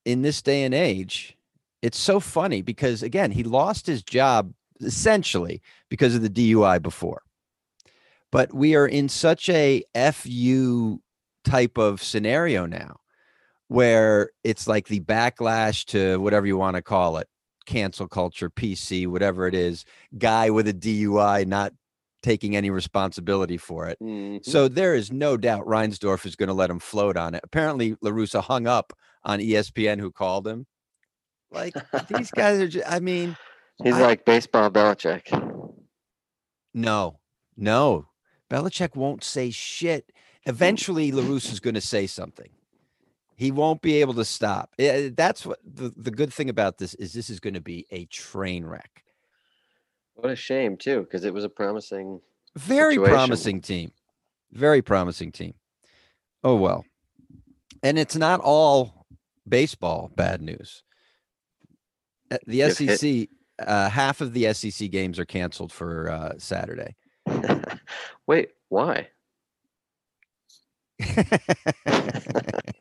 in 0.04 0.22
this 0.22 0.42
day 0.42 0.64
and 0.64 0.75
age, 0.75 1.37
it's 1.80 1.99
so 1.99 2.20
funny 2.20 2.61
because 2.61 3.02
again, 3.02 3.30
he 3.30 3.44
lost 3.44 3.87
his 3.87 4.02
job 4.02 4.52
essentially 4.80 5.62
because 5.88 6.14
of 6.14 6.22
the 6.22 6.28
DUI 6.28 6.82
before. 6.82 7.22
But 8.30 8.52
we 8.52 8.75
are 8.75 8.87
in 8.87 9.08
such 9.08 9.49
a 9.49 9.84
FU 9.94 11.00
type 11.44 11.78
of 11.78 12.02
scenario 12.02 12.66
now 12.66 13.00
where 13.73 14.31
it's 14.45 14.67
like 14.69 14.87
the 14.88 15.00
backlash 15.00 15.85
to 15.87 16.19
whatever 16.19 16.47
you 16.47 16.57
want 16.57 16.76
to 16.76 16.83
call 16.83 17.17
it, 17.17 17.29
cancel 17.67 18.07
culture, 18.09 18.50
PC, 18.50 19.07
whatever 19.07 19.47
it 19.47 19.55
is, 19.55 19.85
guy 20.19 20.50
with 20.50 20.69
a 20.69 20.75
DUI 20.75 21.47
not 21.47 21.73
taking 22.23 22.55
any 22.55 22.71
responsibility 22.71 23.57
for 23.57 23.88
it. 23.88 23.99
Mhm. 24.00 24.45
So 24.45 24.69
there 24.69 24.95
is 24.95 25.11
no 25.11 25.37
doubt 25.37 25.67
Reinsdorf 25.67 26.25
is 26.26 26.37
going 26.37 26.49
to 26.49 26.52
let 26.55 26.71
him 26.71 26.79
float 26.79 27.17
on 27.17 27.35
it. 27.35 27.41
Apparently, 27.43 27.95
LaRussa 27.97 28.43
hung 28.43 28.67
up 28.67 28.93
on 29.25 29.41
ESPN 29.41 29.99
who 29.99 30.12
called 30.12 30.47
him. 30.47 30.67
Like 31.50 31.75
these 32.09 32.31
guys 32.35 32.61
are 32.61 32.69
just, 32.69 32.87
I 32.91 33.00
mean, 33.00 33.37
He's 33.83 33.95
I- 33.95 34.02
like 34.02 34.25
baseball 34.25 34.71
Belichick. 34.71 35.23
no, 36.75 37.19
no. 37.57 38.07
Belichick 38.50 38.95
won't 38.97 39.25
say 39.25 39.50
shit. 39.50 40.11
Eventually, 40.47 41.11
LaRussa 41.11 41.52
is 41.52 41.61
going 41.61 41.75
to 41.75 41.81
say 41.81 42.07
something. 42.07 42.50
He 43.42 43.50
won't 43.50 43.82
be 43.82 44.00
able 44.00 44.14
to 44.14 44.25
stop. 44.25 44.72
Eh, 44.78 45.11
That's 45.16 45.44
what 45.44 45.58
the, 45.64 45.92
the 45.96 46.12
good 46.12 46.32
thing 46.32 46.49
about 46.49 46.78
this 46.78 46.94
is 46.94 47.12
this 47.12 47.28
is 47.28 47.40
going 47.40 47.54
to 47.54 47.61
be 47.61 47.87
a 47.90 48.04
train 48.04 48.64
wreck. 48.64 49.02
What 50.14 50.30
a 50.30 50.37
shame 50.37 50.76
too, 50.76 51.00
because 51.00 51.25
it 51.25 51.34
was 51.34 51.42
a 51.42 51.49
promising. 51.49 52.20
Very 52.56 52.94
situation. 52.94 53.12
promising 53.12 53.61
team. 53.61 53.90
Very 54.52 54.80
promising 54.80 55.32
team. 55.32 55.54
Oh 56.44 56.54
well. 56.54 56.84
And 57.82 57.99
it's 57.99 58.14
not 58.14 58.38
all 58.38 59.06
baseball 59.49 60.12
bad 60.14 60.40
news. 60.40 60.84
Uh, 62.30 62.38
The 62.46 62.70
SEC, 62.70 63.28
uh, 63.58 63.88
half 63.88 64.20
of 64.20 64.34
the 64.34 64.54
SEC 64.54 64.88
games 64.88 65.18
are 65.18 65.25
canceled 65.25 65.72
for 65.72 66.08
uh, 66.08 66.34
Saturday. 66.38 66.94
Wait, 68.28 68.50
why? 68.68 69.08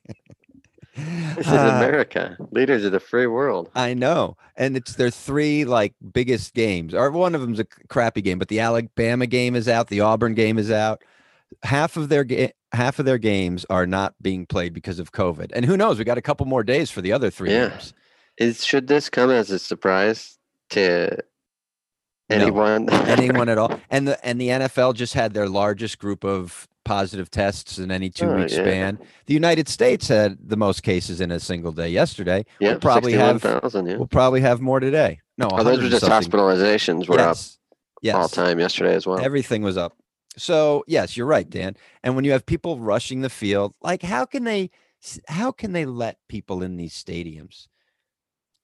This 1.38 1.48
is 1.48 1.54
Uh, 1.54 1.82
America, 1.84 2.38
leaders 2.52 2.84
of 2.86 2.92
the 2.92 3.00
free 3.00 3.28
world. 3.28 3.70
I 3.76 3.94
know, 3.94 4.38
and 4.58 4.76
it's 4.76 4.96
their 4.96 5.10
three 5.10 5.66
like 5.66 5.94
biggest 6.14 6.54
games. 6.54 6.94
Or 6.94 7.10
one 7.12 7.34
of 7.36 7.42
them's 7.42 7.60
a 7.60 7.66
crappy 7.66 8.22
game, 8.22 8.38
but 8.40 8.48
the 8.50 8.60
Alabama 8.60 9.26
game 9.28 9.56
is 9.56 9.68
out. 9.68 9.88
The 9.88 10.02
Auburn 10.02 10.34
game 10.34 10.58
is 10.58 10.70
out. 10.72 11.04
Half 11.64 11.98
of 11.98 12.10
their 12.10 12.24
ga- 12.24 12.52
half 12.74 13.00
of 13.00 13.06
their 13.06 13.18
games 13.18 13.66
are 13.70 13.86
not 13.88 14.14
being 14.22 14.46
played 14.46 14.74
because 14.74 15.00
of 15.00 15.12
COVID. 15.12 15.52
And 15.54 15.66
who 15.66 15.76
knows? 15.78 15.98
We 15.98 16.04
got 16.06 16.18
a 16.18 16.22
couple 16.22 16.46
more 16.46 16.64
days 16.64 16.90
for 16.92 17.02
the 17.02 17.12
other 17.14 17.30
three 17.30 17.52
Yeah. 17.52 17.70
games. 17.70 17.94
Is 18.38 18.66
should 18.66 18.88
this 18.88 19.10
come 19.10 19.30
as 19.30 19.52
a 19.52 19.60
surprise 19.60 20.38
to 20.72 21.18
No. 22.30 22.36
anyone? 22.38 22.90
Anyone 22.92 23.50
at 23.50 23.58
all? 23.58 23.80
And 23.90 24.08
the 24.08 24.26
and 24.26 24.40
the 24.40 24.48
NFL 24.50 24.94
just 24.96 25.14
had 25.14 25.34
their 25.34 25.50
largest 25.50 26.00
group 26.00 26.24
of 26.24 26.68
positive 26.84 27.30
tests 27.30 27.78
in 27.78 27.92
any 27.92 28.10
two 28.10 28.26
Oh, 28.26 28.36
week 28.38 28.50
yeah. 28.50 28.56
span. 28.64 29.00
The 29.28 29.34
United 29.34 29.70
States 29.70 30.08
had 30.08 30.38
the 30.44 30.58
most 30.58 30.84
cases 30.84 31.22
in 31.22 31.32
a 31.32 31.40
single 31.40 31.72
day 31.72 31.90
yesterday. 31.90 32.46
yeah, 32.60 32.78
probably 32.78 33.14
have- 33.14 33.42
61,000, 33.42 33.86
Yeah. 33.88 33.98
We'll 33.98 34.08
probably 34.08 34.42
have 34.42 34.62
more 34.62 34.80
today. 34.80 35.20
No, 35.38 35.48
Oh, 35.52 35.58
those 35.58 35.66
100 35.78 35.84
were 35.84 35.90
just 35.90 36.06
something. 36.06 36.32
hospitalizations 36.32 37.08
were 37.08 37.18
yes. 37.18 37.58
Yes. 38.02 38.16
up 38.16 38.22
all 38.22 38.30
time 38.30 38.60
yesterday 38.60 38.96
as 38.96 39.06
well. 39.06 39.20
Everything 39.20 39.62
was 39.62 39.78
up. 39.78 39.96
So 40.38 40.84
yes, 40.88 41.16
you're 41.18 41.28
right, 41.28 41.50
Dan. 41.50 41.76
And 42.04 42.16
when 42.16 42.26
you 42.26 42.32
have 42.32 42.46
people 42.46 42.80
rushing 42.80 43.22
the 43.22 43.30
field, 43.30 43.74
like 43.82 44.02
how 44.02 44.26
can 44.26 44.44
they 44.44 44.72
how 45.28 45.52
can 45.52 45.74
they 45.74 45.86
let 45.86 46.18
people 46.30 46.64
in 46.64 46.78
these 46.78 46.94
stadiums? 46.94 47.68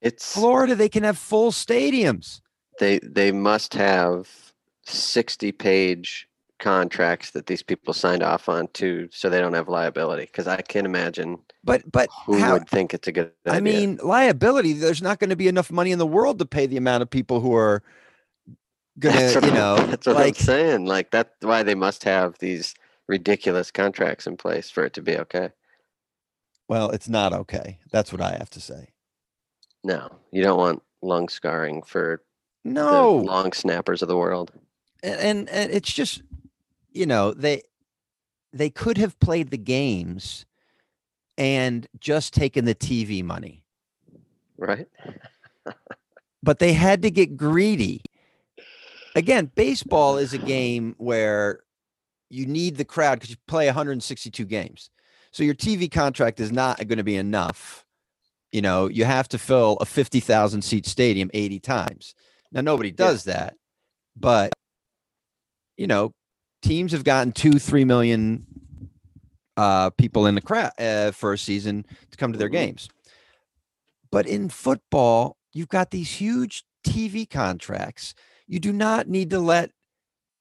it's 0.01 0.31
Florida, 0.33 0.75
they 0.75 0.89
can 0.89 1.03
have 1.03 1.17
full 1.17 1.51
stadiums. 1.51 2.41
they 2.79 2.99
they 2.99 3.31
must 3.31 3.73
have 3.73 4.27
60 4.85 5.51
page 5.51 6.26
contracts 6.59 7.31
that 7.31 7.45
these 7.45 7.61
people 7.63 7.93
signed 7.93 8.23
off 8.23 8.49
on 8.49 8.67
too 8.73 9.07
so 9.11 9.29
they 9.29 9.39
don't 9.39 9.53
have 9.53 9.67
liability 9.67 10.23
because 10.23 10.47
i 10.47 10.59
can't 10.61 10.85
imagine 10.87 11.37
But 11.63 11.89
but 11.91 12.09
who 12.25 12.37
how 12.39 12.53
would 12.53 12.67
think 12.69 12.93
it's 12.93 13.07
a 13.07 13.11
good 13.11 13.31
idea 13.47 13.57
I 13.57 13.61
mean, 13.61 13.99
liability, 14.01 14.73
there's 14.73 15.01
not 15.01 15.19
going 15.19 15.29
to 15.29 15.35
be 15.35 15.47
enough 15.47 15.71
money 15.71 15.91
in 15.91 15.99
the 15.99 16.07
world 16.07 16.39
to 16.39 16.45
pay 16.45 16.65
the 16.65 16.77
amount 16.77 17.03
of 17.03 17.09
people 17.09 17.39
who 17.41 17.53
are 17.55 17.83
gonna, 18.99 19.31
you 19.33 19.51
know, 19.51 19.75
that's 19.85 20.07
what 20.07 20.15
like 20.15 20.39
i'm 20.39 20.45
saying 20.45 20.85
like 20.85 21.11
that's 21.11 21.29
why 21.41 21.61
they 21.63 21.75
must 21.75 22.03
have 22.03 22.37
these 22.39 22.73
ridiculous 23.07 23.69
contracts 23.71 24.25
in 24.27 24.35
place 24.35 24.69
for 24.69 24.83
it 24.83 24.93
to 24.93 25.01
be 25.01 25.17
okay 25.17 25.49
well, 26.69 26.89
it's 26.89 27.07
not 27.07 27.31
okay. 27.31 27.79
That's 27.93 28.11
what 28.11 28.19
I 28.19 28.31
have 28.33 28.49
to 28.49 28.59
say. 28.59 28.89
no 29.83 30.09
you 30.31 30.41
don't 30.43 30.57
want 30.57 30.81
lung 31.01 31.29
scarring 31.29 31.83
for 31.83 32.21
No. 32.65 33.21
the 33.21 33.27
long 33.27 33.53
snappers 33.53 34.01
of 34.01 34.07
the 34.09 34.17
world 34.17 34.51
and, 35.03 35.19
and 35.19 35.49
and 35.49 35.71
it's 35.71 35.93
just 35.93 36.23
you 36.97 37.05
know 37.05 37.33
they 37.33 37.61
they 38.53 38.69
could 38.69 38.97
have 38.97 39.19
played 39.19 39.51
the 39.51 39.57
games 39.57 40.45
and 41.37 41.87
just 41.99 42.33
taken 42.33 42.65
the 42.65 42.75
TV 42.75 43.23
money. 43.23 43.63
Right. 44.57 44.87
But 46.41 46.59
they 46.59 46.73
had 46.73 47.03
to 47.03 47.11
get 47.11 47.37
greedy. 47.37 48.01
Again 49.15 49.51
baseball 49.55 50.17
is 50.17 50.33
a 50.33 50.37
game 50.37 50.95
where 50.97 51.61
you 52.29 52.45
need 52.45 52.77
the 52.77 52.85
crowd 52.85 53.15
because 53.15 53.29
you 53.29 53.37
play 53.47 53.65
162 53.67 54.45
games. 54.45 54.89
So 55.31 55.43
your 55.43 55.55
TV 55.55 55.91
contract 55.91 56.39
is 56.39 56.51
not 56.51 56.77
going 56.87 56.97
to 56.97 57.03
be 57.03 57.15
enough. 57.15 57.85
You 58.51 58.61
know 58.61 58.87
you 58.87 59.05
have 59.05 59.27
to 59.29 59.37
fill 59.37 59.77
a 59.81 59.85
50,000 59.85 60.61
seat 60.61 60.85
stadium 60.85 61.29
80 61.33 61.59
times. 61.59 62.15
Now 62.51 62.61
nobody 62.61 62.91
does 62.91 63.25
that 63.25 63.55
but 64.19 64.51
you 65.77 65.87
know 65.87 66.11
teams 66.67 66.91
have 66.91 67.03
gotten 67.03 67.31
two 67.31 67.53
three 67.59 67.85
million 67.85 68.45
uh 69.55 69.89
people 69.91 70.27
in 70.27 70.35
the 70.35 70.41
crowd 70.41 70.71
uh, 70.79 71.11
for 71.11 71.33
a 71.33 71.37
season 71.37 71.85
to 72.11 72.17
come 72.17 72.31
to 72.31 72.37
their 72.37 72.49
Mhm. 72.49 72.53
games. 72.53 72.89
But 74.11 74.27
in 74.27 74.49
football 74.49 75.37
you've 75.53 75.69
got 75.69 75.91
these 75.91 76.11
huge 76.11 76.63
tv 76.85 77.29
contracts. 77.29 78.13
You 78.47 78.59
do 78.59 78.71
not 78.71 79.07
need 79.07 79.29
to 79.31 79.39
let 79.39 79.71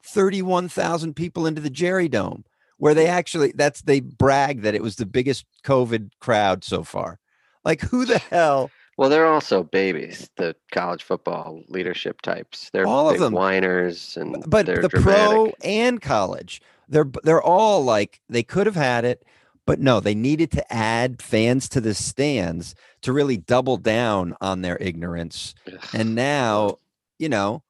31,000 0.04 1.14
people 1.14 1.46
into 1.46 1.60
the 1.60 1.70
jerry 1.70 2.08
dome 2.08 2.44
where 2.78 2.94
they 2.94 3.06
actually 3.06 3.52
that's 3.56 3.82
they 3.82 4.00
brag 4.00 4.62
that 4.62 4.74
it 4.74 4.82
was 4.82 4.96
the 4.96 5.06
biggest 5.06 5.44
covid 5.64 6.10
crowd 6.20 6.62
so 6.64 6.82
far. 6.84 7.18
Like 7.64 7.80
who 7.80 8.04
the 8.04 8.18
hell 8.18 8.70
well 8.96 9.08
they're 9.10 9.26
also 9.26 9.62
babies 9.62 10.30
the 10.36 10.54
college 10.72 11.02
football 11.02 11.60
leadership 11.68 12.20
types 12.22 12.70
they're 12.72 12.86
All 12.86 13.10
of 13.10 13.18
them. 13.18 13.32
whiners 13.32 14.16
and 14.16 14.44
but 14.48 14.66
the 14.66 14.88
dramatic. 14.88 15.02
pro 15.02 15.52
and 15.64 16.00
college 16.00 16.60
they're 16.88 17.10
they're 17.22 17.42
all 17.42 17.84
like 17.84 18.20
they 18.28 18.42
could 18.42 18.66
have 18.66 18.76
had 18.76 19.04
it 19.04 19.24
but 19.66 19.80
no 19.80 19.98
they 20.00 20.14
needed 20.14 20.50
to 20.52 20.72
add 20.72 21.20
fans 21.20 21.68
to 21.70 21.80
the 21.80 21.94
stands 21.94 22.74
to 23.02 23.12
really 23.12 23.36
double 23.36 23.76
down 23.76 24.36
on 24.40 24.62
their 24.62 24.78
ignorance 24.80 25.54
and 25.92 26.14
now 26.14 26.78
you 27.18 27.28
know 27.28 27.62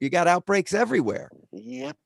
you 0.00 0.10
got 0.10 0.26
outbreaks 0.28 0.74
everywhere 0.74 1.30
Yep. 1.52 1.96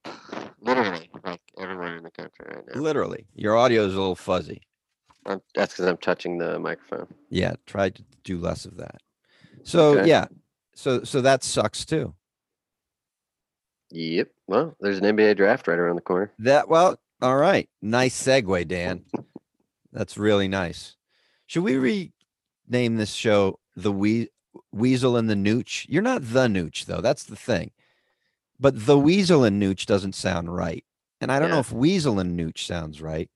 Literally, 0.61 1.11
like 1.25 1.41
everywhere 1.59 1.97
in 1.97 2.05
the 2.05 2.11
country 2.11 2.47
right 2.55 2.63
now. 2.73 2.81
literally 2.81 3.27
your 3.35 3.57
audio 3.57 3.85
is 3.87 3.95
a 3.95 3.99
little 3.99 4.15
fuzzy 4.15 4.61
I'm, 5.27 5.41
that's 5.55 5.75
because 5.75 5.87
I'm 5.87 5.97
touching 5.99 6.39
the 6.39 6.59
microphone. 6.59 7.07
yeah 7.29 7.55
try 7.67 7.91
to 7.91 8.03
do 8.25 8.39
less 8.39 8.65
of 8.65 8.77
that 8.79 9.01
so 9.65 9.99
Okay. 9.99 10.09
yeah 10.09 10.27
so 10.75 11.03
so 11.05 11.21
that 11.21 11.43
sucks 11.45 11.85
too 11.85 12.15
Yep. 13.93 14.29
Well, 14.47 14.77
there's 14.81 14.99
an 14.99 15.05
NBA 15.17 15.37
draft 15.37 15.67
right 15.67 15.79
around 15.79 15.97
the 15.97 16.03
corner. 16.03 16.33
That 16.39 16.69
well, 16.69 16.99
all 17.21 17.37
right. 17.37 17.69
Nice 17.83 18.21
segue, 18.21 18.69
Dan. 18.69 19.05
That's 19.93 20.17
really 20.17 20.47
nice. 20.47 20.95
Should 21.47 21.65
we 21.65 21.77
rename 21.77 22.97
this 22.97 23.13
show 23.13 23.59
the 23.75 23.91
we- 23.91 24.31
Weasel 24.71 25.17
and 25.17 25.29
the 25.29 25.35
Nooch? 25.35 25.87
You're 25.89 26.03
not 26.03 26.23
the 26.23 26.47
Nooch 26.47 26.85
though. 26.87 27.01
That's 27.01 27.25
the 27.25 27.35
thing. 27.35 27.73
But 28.61 28.87
the 28.87 28.97
Weasel 28.99 29.43
and 29.43 29.61
Nooch 29.61 29.87
doesn't 29.87 30.15
sound 30.15 30.55
right. 30.55 30.85
And 31.21 31.33
I 31.33 31.41
don't 31.41 31.51
know 31.51 31.59
if 31.59 31.73
Weasel 31.73 32.21
and 32.21 32.39
Nooch 32.39 32.65
sounds 32.65 33.03
right. 33.03 33.29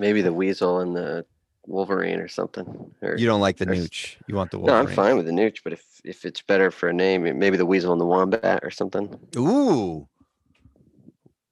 Maybe 0.00 0.22
the 0.22 0.32
weasel 0.32 0.80
and 0.80 0.96
the 0.96 1.26
Wolverine 1.66 2.20
or 2.20 2.26
something. 2.26 2.90
Or, 3.02 3.18
You 3.18 3.26
don't 3.26 3.42
like 3.42 3.58
the 3.58 3.68
or 3.68 3.74
Nooch. 3.74 4.16
You 4.26 4.34
want 4.34 4.50
the 4.50 4.58
Wolverine. 4.58 4.84
no, 4.84 4.88
I'm 4.88 4.96
fine 4.96 5.16
with 5.18 5.26
the 5.26 5.32
Nooch, 5.32 5.58
but 5.62 5.74
if 5.74 5.84
if 6.04 6.24
it's 6.24 6.40
better 6.40 6.70
for 6.70 6.88
a 6.88 6.92
name, 6.92 7.38
maybe 7.38 7.58
the 7.58 7.66
weasel 7.66 7.92
and 7.92 8.00
the 8.00 8.06
wombat 8.06 8.60
or 8.64 8.70
something. 8.70 9.14
Ooh. 9.36 10.08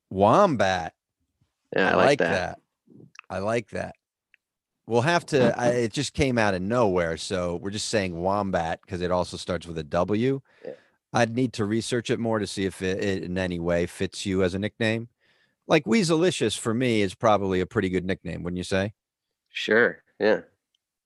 Wombat. 0.08 0.94
Yeah, 1.76 1.90
I, 1.90 1.94
like, 1.96 2.18
that. 2.20 2.58
I 3.28 3.40
like 3.40 3.68
that. 3.70 3.94
We'll 4.86 5.02
have 5.02 5.26
to. 5.26 5.54
I, 5.60 5.68
it 5.84 5.92
just 5.92 6.14
came 6.14 6.38
out 6.38 6.54
of 6.54 6.62
nowhere, 6.62 7.18
so 7.18 7.56
we're 7.56 7.70
just 7.70 7.90
saying 7.90 8.16
wombat 8.16 8.80
because 8.80 9.02
it 9.02 9.10
also 9.10 9.36
starts 9.36 9.66
with 9.66 9.76
a 9.76 9.84
W. 9.84 10.40
Yeah. 10.64 10.72
I'd 11.12 11.36
need 11.36 11.52
to 11.54 11.66
research 11.66 12.08
it 12.08 12.18
more 12.18 12.38
to 12.38 12.46
see 12.46 12.64
if 12.64 12.80
it, 12.80 13.04
it 13.04 13.22
in 13.24 13.36
any 13.36 13.58
way 13.58 13.84
fits 13.84 14.24
you 14.24 14.42
as 14.42 14.54
a 14.54 14.58
nickname. 14.58 15.08
Like 15.68 15.84
Weaselicious 15.84 16.58
for 16.58 16.72
me 16.74 17.02
is 17.02 17.14
probably 17.14 17.60
a 17.60 17.66
pretty 17.66 17.88
good 17.90 18.04
nickname, 18.04 18.42
wouldn't 18.42 18.56
you 18.58 18.64
say? 18.64 18.94
Sure. 19.50 20.02
Yeah. 20.18 20.40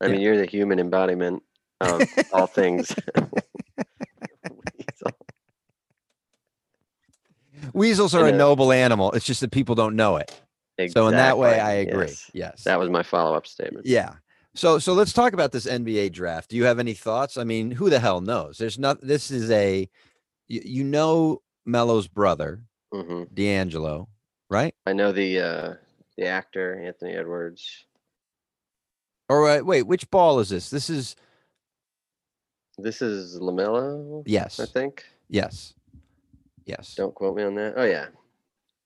I 0.00 0.06
Yeah. 0.06 0.12
mean, 0.12 0.20
you're 0.22 0.38
the 0.38 0.46
human 0.46 0.78
embodiment 0.78 1.42
of 1.80 2.02
all 2.32 2.46
things. 2.46 2.94
Weasel. 4.78 5.16
Weasels 7.74 8.14
are 8.14 8.26
a 8.26 8.32
know. 8.32 8.38
noble 8.38 8.72
animal. 8.72 9.12
It's 9.12 9.24
just 9.26 9.40
that 9.40 9.50
people 9.50 9.74
don't 9.74 9.96
know 9.96 10.16
it. 10.16 10.40
So 10.90 11.06
in 11.08 11.14
that 11.14 11.38
way, 11.38 11.60
I 11.60 11.72
agree. 11.74 12.06
yes. 12.06 12.30
Yes. 12.32 12.64
That 12.64 12.78
was 12.78 12.88
my 12.90 13.02
follow-up 13.02 13.46
statement. 13.46 13.86
Yeah. 13.86 14.14
So 14.54 14.78
so 14.78 14.92
let's 14.94 15.12
talk 15.12 15.32
about 15.32 15.52
this 15.52 15.66
NBA 15.66 16.12
draft. 16.12 16.50
Do 16.50 16.56
you 16.56 16.64
have 16.64 16.78
any 16.78 16.94
thoughts? 16.94 17.36
I 17.36 17.44
mean, 17.44 17.70
who 17.70 17.88
the 17.88 18.00
hell 18.00 18.20
knows? 18.20 18.58
There's 18.58 18.78
not. 18.78 19.00
This 19.00 19.30
is 19.30 19.50
a, 19.50 19.88
you, 20.48 20.60
you 20.64 20.84
know, 20.84 21.40
Melo's 21.64 22.08
brother, 22.08 22.64
hmm 22.92 23.24
D'Angelo, 23.32 24.08
right? 24.52 24.74
I 24.86 24.92
know 24.92 25.10
the 25.12 25.40
uh, 25.40 25.74
the 26.16 26.26
actor 26.26 26.80
Anthony 26.84 27.14
Edwards. 27.14 27.84
Or 29.28 29.48
uh, 29.48 29.60
wait, 29.62 29.82
which 29.84 30.10
ball 30.10 30.40
is 30.40 30.50
this? 30.50 30.68
This 30.70 30.90
is 30.90 31.16
This 32.78 33.00
is 33.02 33.38
Lamelo, 33.40 34.22
yes, 34.26 34.60
I 34.60 34.66
think. 34.66 35.04
yes, 35.28 35.74
yes. 36.64 36.94
Don't 36.94 37.14
quote 37.14 37.36
me 37.36 37.42
on 37.42 37.54
that. 37.54 37.74
Oh 37.76 37.84
yeah, 37.84 38.06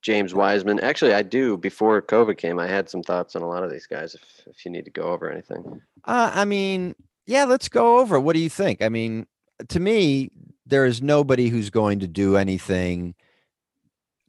James 0.01 0.33
Wiseman. 0.33 0.79
Actually, 0.79 1.13
I 1.13 1.21
do. 1.21 1.57
Before 1.57 2.01
COVID 2.01 2.37
came, 2.37 2.59
I 2.59 2.67
had 2.67 2.89
some 2.89 3.03
thoughts 3.03 3.35
on 3.35 3.41
a 3.41 3.47
lot 3.47 3.63
of 3.63 3.71
these 3.71 3.87
guys. 3.87 4.15
If 4.15 4.21
if 4.47 4.65
you 4.65 4.71
need 4.71 4.85
to 4.85 4.91
go 4.91 5.03
over 5.03 5.29
anything, 5.29 5.81
Uh, 6.05 6.31
I 6.33 6.45
mean, 6.45 6.95
yeah, 7.25 7.43
let's 7.43 7.67
go 7.69 7.99
over. 7.99 8.19
What 8.19 8.33
do 8.35 8.39
you 8.39 8.49
think? 8.49 8.81
I 8.81 8.87
mean, 8.89 9.27
to 9.67 9.79
me, 9.79 10.29
there 10.65 10.85
is 10.85 11.01
nobody 11.01 11.49
who's 11.49 11.69
going 11.69 11.99
to 11.99 12.07
do 12.07 12.37
anything 12.37 13.15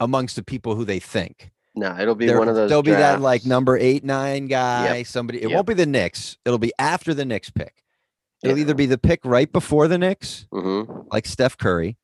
amongst 0.00 0.36
the 0.36 0.42
people 0.42 0.74
who 0.74 0.84
they 0.84 0.98
think. 1.00 1.50
no, 1.74 1.96
it'll 1.98 2.14
be 2.16 2.26
There, 2.26 2.38
one 2.38 2.48
of 2.48 2.56
those. 2.56 2.68
there'll 2.68 2.82
be 2.82 2.90
that 2.90 3.20
like 3.20 3.44
number 3.46 3.76
eight, 3.78 4.02
nine 4.04 4.46
guy. 4.48 5.02
Somebody. 5.04 5.38
It 5.42 5.48
Yep. 5.50 5.54
won't 5.54 5.66
be 5.68 5.74
the 5.74 5.86
Knicks. 5.86 6.36
It'll 6.44 6.58
be 6.58 6.72
after 6.78 7.14
the 7.14 7.24
Knicks 7.24 7.50
pick. 7.50 7.84
It'll 8.42 8.56
Yeah. 8.56 8.62
either 8.62 8.74
be 8.74 8.86
the 8.86 8.98
pick 8.98 9.20
right 9.24 9.50
before 9.52 9.86
the 9.88 9.98
Knicks, 9.98 10.46
Mhm. 10.52 11.06
like 11.12 11.26
Steph 11.26 11.56
Curry, 11.56 11.96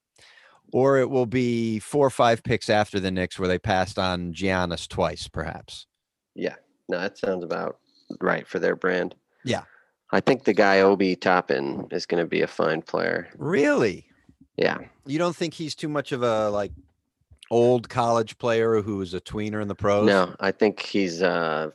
or 0.73 0.99
it 0.99 1.11
will 1.11 1.27
be 1.27 1.79
four 1.81 2.07
or 2.07 2.11
five 2.11 2.43
picks 2.45 2.69
after 2.71 3.01
the 3.01 3.11
Knicks 3.11 3.37
where 3.39 3.49
they 3.49 3.59
passed 3.59 3.99
on 3.99 4.33
Giannis 4.33 4.87
twice, 4.89 5.27
perhaps. 5.29 5.87
Yeah, 6.37 6.55
no, 6.89 7.01
that 7.01 7.19
sounds 7.19 7.43
about 7.45 7.79
right 8.21 8.47
for 8.47 8.59
their 8.61 8.77
brand. 8.77 9.15
Yeah. 9.45 9.63
I 10.13 10.21
think 10.21 10.45
the 10.45 10.53
guy 10.55 10.81
Obi 10.81 11.17
Toppin 11.17 11.89
is 11.91 12.07
going 12.07 12.23
to 12.23 12.29
be 12.29 12.43
a 12.43 12.47
fine 12.47 12.83
player. 12.83 13.29
Really? 13.39 14.07
Yeah, 14.57 14.79
You 15.07 15.19
don't 15.19 15.35
think 15.35 15.55
he's 15.55 15.75
too 15.75 15.89
much 15.89 16.13
of 16.13 16.23
a 16.23 16.49
like 16.51 16.71
old 17.51 17.89
college 17.89 18.39
player 18.39 18.81
who 18.83 18.97
was 18.97 19.15
a 19.15 19.21
tweener 19.21 19.61
in 19.63 19.69
the 19.69 19.75
pros? 19.75 20.07
no, 20.07 20.35
I 20.41 20.51
think 20.53 20.81
he's 20.81 21.23
uh, 21.23 21.71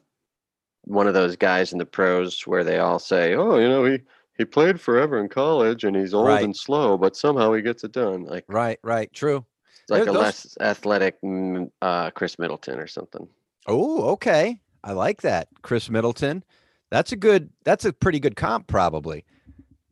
one 0.84 1.08
of 1.08 1.14
those 1.14 1.36
guys 1.36 1.72
in 1.72 1.78
the 1.78 1.86
pros 1.86 2.46
where 2.48 2.64
they 2.64 2.80
all 2.80 3.00
say, 3.00 3.36
"Oh, 3.36 3.58
you 3.58 3.68
know, 3.68 3.86
he 3.86 4.00
he 4.38 4.46
played 4.46 4.80
forever 4.80 5.20
in 5.20 5.30
college 5.30 5.84
and 5.84 5.96
he's 5.96 6.14
old 6.14 6.28
Right. 6.28 6.44
and 6.44 6.56
slow, 6.56 6.98
but 6.98 7.16
somehow 7.16 7.54
he 7.54 7.62
gets 7.62 7.84
it 7.84 7.92
done." 7.92 8.24
Like 8.24 8.46
Right, 8.48 8.80
right, 8.84 9.12
true. 9.14 9.46
it's 9.82 9.92
like 9.92 10.04
a 10.04 10.06
those- 10.06 10.16
less 10.16 10.58
athletic 10.60 11.22
mm, 11.22 11.70
uh, 11.82 12.12
Khris 12.12 12.40
Middleton 12.40 12.80
or 12.80 12.88
something. 12.88 13.28
Oh, 13.68 14.10
okay. 14.12 14.60
I 14.84 14.94
like 14.94 15.22
that. 15.24 15.50
Khris 15.62 15.90
Middleton. 15.90 16.44
That's 16.90 17.12
a 17.12 17.16
good 17.18 17.50
that's 17.66 17.86
a 17.86 17.94
pretty 17.94 18.20
good 18.20 18.36
comp, 18.36 18.68
probably. 18.68 19.26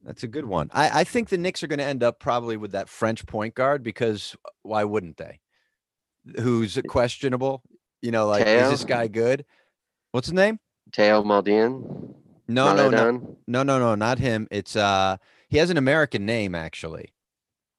That's 0.04 0.24
a 0.24 0.28
good 0.28 0.46
one. 0.46 0.70
I, 0.74 1.02
I 1.02 1.04
think 1.04 1.28
the 1.28 1.38
Knicks 1.38 1.62
are 1.62 1.68
going 1.68 1.80
to 1.80 1.86
end 1.86 2.02
up 2.02 2.18
probably 2.20 2.56
with 2.56 2.72
that 2.72 2.88
French 2.88 3.26
point 3.26 3.54
guard 3.56 3.84
because 3.84 4.38
why 4.64 4.86
wouldn't 4.86 5.18
they? 5.18 5.42
Who's 6.40 6.80
questionable? 6.88 7.62
You 8.02 8.12
know, 8.12 8.28
like 8.28 8.46
is 8.46 8.70
this 8.70 8.84
guy 8.86 9.08
good? 9.08 9.46
What's 10.12 10.28
his 10.28 10.34
name? 10.34 10.60
Théo 10.92 11.26
Maledon. 11.26 12.14
No, 12.48 12.74
no, 12.76 12.90
no, 12.90 13.12
no, 13.48 13.64
no, 13.64 13.80
no, 13.80 13.96
not 13.96 14.20
him. 14.20 14.48
It's 14.52 14.76
uh 14.76 15.18
he 15.50 15.58
has 15.58 15.70
an 15.70 15.78
American 15.78 16.26
name 16.26 16.56
actually, 16.56 17.14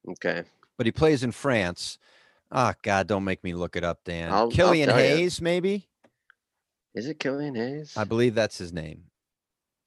Okay. 0.08 0.42
but 0.76 0.86
he 0.86 0.92
plays 0.92 1.22
in 1.22 1.32
France. 1.32 1.98
Oh 2.50 2.72
God, 2.82 3.06
don't 3.06 3.24
make 3.24 3.42
me 3.44 3.54
look 3.54 3.76
it 3.76 3.84
up, 3.84 4.04
Dan. 4.04 4.30
I'll- 4.30 4.44
I'll 4.44 4.50
Killian 4.50 4.88
ya. 4.88 4.96
Hayes, 4.96 5.40
maybe. 5.40 5.88
Is 6.94 7.06
it 7.06 7.18
Killian 7.20 7.54
Hayes? 7.54 7.94
I 7.96 8.04
believe 8.04 8.34
that's 8.34 8.58
his 8.58 8.72
name. 8.72 9.04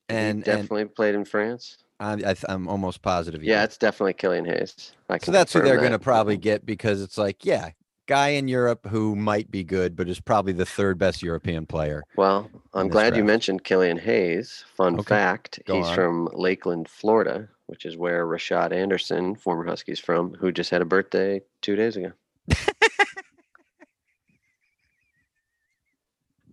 He 0.08 0.16
And 0.16 0.36
and 0.38 0.44
definitely 0.44 0.86
played 0.86 1.16
in 1.16 1.26
France. 1.26 1.78
I, 2.00 2.14
I, 2.14 2.36
I'm 2.50 2.68
almost 2.68 3.02
positive. 3.02 3.42
he 3.42 3.50
Yeah, 3.50 3.64
it's 3.64 3.78
definitely 3.78 4.14
Killian 4.14 4.46
Hayes. 4.46 4.94
So 5.22 5.32
that's 5.32 5.54
who 5.54 5.62
they're 5.62 5.78
going 5.78 5.92
to 5.92 6.00
probably 6.00 6.38
get 6.38 6.66
because 6.66 7.02
it's 7.02 7.18
like, 7.18 7.46
yeah, 7.46 7.70
guy 8.12 8.30
in 8.30 8.50
Europe 8.50 8.88
who 8.88 9.16
might 9.16 9.50
be 9.50 9.64
good, 9.64 9.96
but 9.96 10.10
is 10.10 10.20
probably 10.20 10.52
the 10.52 10.66
third 10.66 10.98
best 10.98 11.24
European 11.24 11.66
player. 11.66 12.04
Well, 12.18 12.52
I'm 12.74 12.90
glad 12.90 13.16
you 13.16 13.24
mentioned 13.24 13.64
Killian 13.64 13.98
Hayes. 13.98 14.66
Fun 14.76 14.96
Okay, 14.96 15.04
fact: 15.16 15.62
go 15.66 15.78
he's 15.78 15.88
on. 15.88 15.96
from 15.96 16.30
Lakeland, 16.34 16.90
Florida, 16.90 17.48
which 17.68 17.86
is 17.86 17.96
where 17.96 18.26
Rashad 18.28 18.74
Anderson, 18.74 19.36
former 19.36 19.64
Huskies 19.66 20.00
from, 20.02 20.34
who 20.34 20.52
just 20.52 20.70
had 20.72 20.82
a 20.82 20.86
birthday 20.86 21.40
two 21.62 21.78
days 21.78 21.96
ago. 21.96 22.12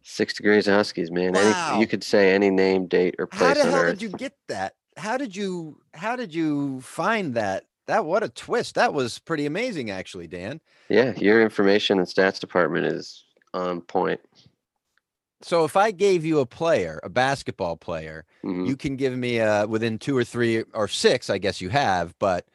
Six 0.05 0.35
degrees 0.35 0.69
of 0.69 0.75
Huskies, 0.75 1.11
man. 1.11 1.35
Any, 1.37 1.45
Wow. 1.51 1.81
you 1.81 1.87
could 1.89 2.05
say 2.05 2.33
any 2.33 2.51
name, 2.51 2.87
date, 2.87 3.17
or 3.19 3.29
How 3.33 3.39
place 3.53 3.57
the 3.59 3.65
on 3.65 3.71
hell 3.75 3.83
earth. 3.83 3.99
did 3.99 4.03
you 4.03 4.11
get 4.11 4.35
that? 4.47 4.75
How 4.97 5.17
did 5.17 5.35
you 5.35 5.81
how 5.95 6.15
did 6.17 6.33
you 6.35 6.81
find 6.83 7.35
that? 7.35 7.65
That 7.89 8.05
what 8.05 8.23
a 8.23 8.29
twist. 8.29 8.75
That 8.75 8.93
was 8.93 9.19
pretty 9.19 9.47
amazing 9.47 9.91
actually, 9.91 10.27
Dan. 10.29 10.61
Yeah, 10.91 11.13
your 11.17 11.43
information 11.43 11.99
and 11.99 12.07
stats 12.07 12.39
department 12.39 12.87
is 12.87 13.25
on 13.55 13.81
point. 13.81 14.21
So 15.41 15.65
if 15.65 15.75
I 15.77 15.91
gave 15.91 16.25
you 16.25 16.41
a 16.41 16.47
player, 16.47 17.01
a 17.03 17.09
basketball 17.09 17.77
player, 17.77 18.27
Mhm. 18.45 18.67
you 18.67 18.77
can 18.77 18.97
give 18.97 19.17
me 19.17 19.41
uh 19.41 19.67
within 19.67 19.99
2 19.99 20.17
or 20.17 20.23
3 20.25 20.65
or 20.75 20.87
6, 20.87 21.31
I 21.31 21.39
guess 21.39 21.61
you 21.63 21.71
have, 21.71 22.15
but 22.19 22.47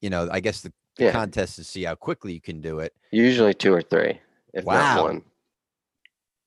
you 0.00 0.10
know, 0.10 0.28
I 0.30 0.40
guess 0.40 0.60
the, 0.62 0.72
the 0.96 1.04
Yeah, 1.04 1.12
contest 1.12 1.58
is 1.60 1.66
to 1.66 1.70
see 1.72 1.84
how 1.84 1.94
quickly 1.94 2.32
you 2.32 2.40
can 2.40 2.60
do 2.60 2.80
it. 2.80 2.92
usually 3.12 3.54
two 3.54 3.72
or 3.72 3.82
three, 3.82 4.20
if 4.54 4.64
Wow. 4.64 4.94
not 4.96 5.02
one. 5.04 5.22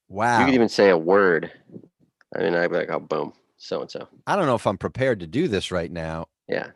Wow. 0.10 0.40
You 0.40 0.46
could 0.46 0.54
even 0.56 0.70
say 0.70 0.90
a 0.90 0.98
word. 0.98 1.50
I 2.36 2.40
mean, 2.40 2.56
I'd 2.56 2.68
be 2.70 2.76
like, 2.78 2.90
oh, 2.90 3.00
boom, 3.00 3.34
so 3.58 3.82
and 3.82 3.90
so. 3.90 4.08
I 4.28 4.36
don't 4.36 4.48
know 4.48 4.56
if 4.56 4.68
I'm 4.68 4.78
prepared 4.78 5.20
to 5.22 5.28
do 5.28 5.48
this 5.48 5.72
right 5.72 5.92
now. 5.92 6.28
Yeah. 6.50 6.72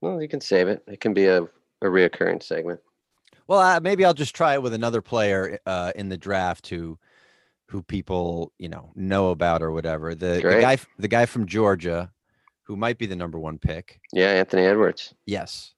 Well, 0.00 0.22
you 0.22 0.28
can 0.28 0.40
save 0.40 0.68
it. 0.68 0.82
It 0.86 1.00
can 1.00 1.14
be 1.14 1.26
a, 1.26 1.42
a 1.42 1.86
reoccurring 1.86 2.42
segment. 2.42 2.80
Well, 3.46 3.60
uh, 3.60 3.80
maybe 3.80 4.04
I'll 4.04 4.14
just 4.14 4.34
try 4.34 4.54
it 4.54 4.62
with 4.62 4.74
another 4.74 5.00
player 5.00 5.58
uh, 5.66 5.92
in 5.96 6.08
the 6.08 6.18
draft 6.18 6.68
who, 6.68 6.98
who 7.68 7.82
people 7.82 8.52
you 8.58 8.68
know 8.68 8.92
know 8.94 9.30
about 9.30 9.62
or 9.62 9.72
whatever. 9.72 10.14
The, 10.14 10.40
the 10.42 10.60
guy, 10.60 10.78
the 10.98 11.08
guy 11.08 11.26
from 11.26 11.46
Georgia, 11.46 12.12
who 12.64 12.76
might 12.76 12.98
be 12.98 13.06
the 13.06 13.16
number 13.16 13.38
one 13.38 13.58
pick. 13.58 14.00
Yeah, 14.12 14.32
Anthony 14.32 14.62
Edwards. 14.62 15.14
Yes, 15.26 15.74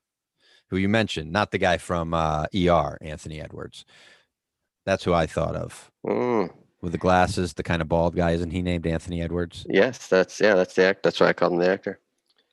who 0.68 0.76
you 0.76 0.88
mentioned, 0.88 1.32
not 1.32 1.52
the 1.52 1.58
guy 1.58 1.78
from 1.78 2.12
uh, 2.12 2.46
ER, 2.54 2.98
Anthony 3.00 3.40
Edwards. 3.40 3.84
That's 4.84 5.04
who 5.04 5.12
I 5.12 5.26
thought 5.26 5.54
of 5.54 5.90
Mm, 6.04 6.52
with 6.80 6.92
the 6.92 6.98
glasses, 6.98 7.52
the 7.52 7.62
kind 7.62 7.82
of 7.82 7.88
bald 7.88 8.16
guy. 8.16 8.32
Isn't 8.32 8.50
he 8.50 8.62
named 8.62 8.86
Anthony 8.86 9.22
Edwards? 9.22 9.64
yes, 9.68 10.08
that's 10.08 10.40
yeah, 10.40 10.54
that's 10.54 10.74
the 10.74 10.84
act. 10.84 11.02
That's 11.04 11.20
why 11.20 11.28
I 11.28 11.32
called 11.32 11.52
him 11.52 11.58
the 11.60 11.70
actor. 11.70 12.00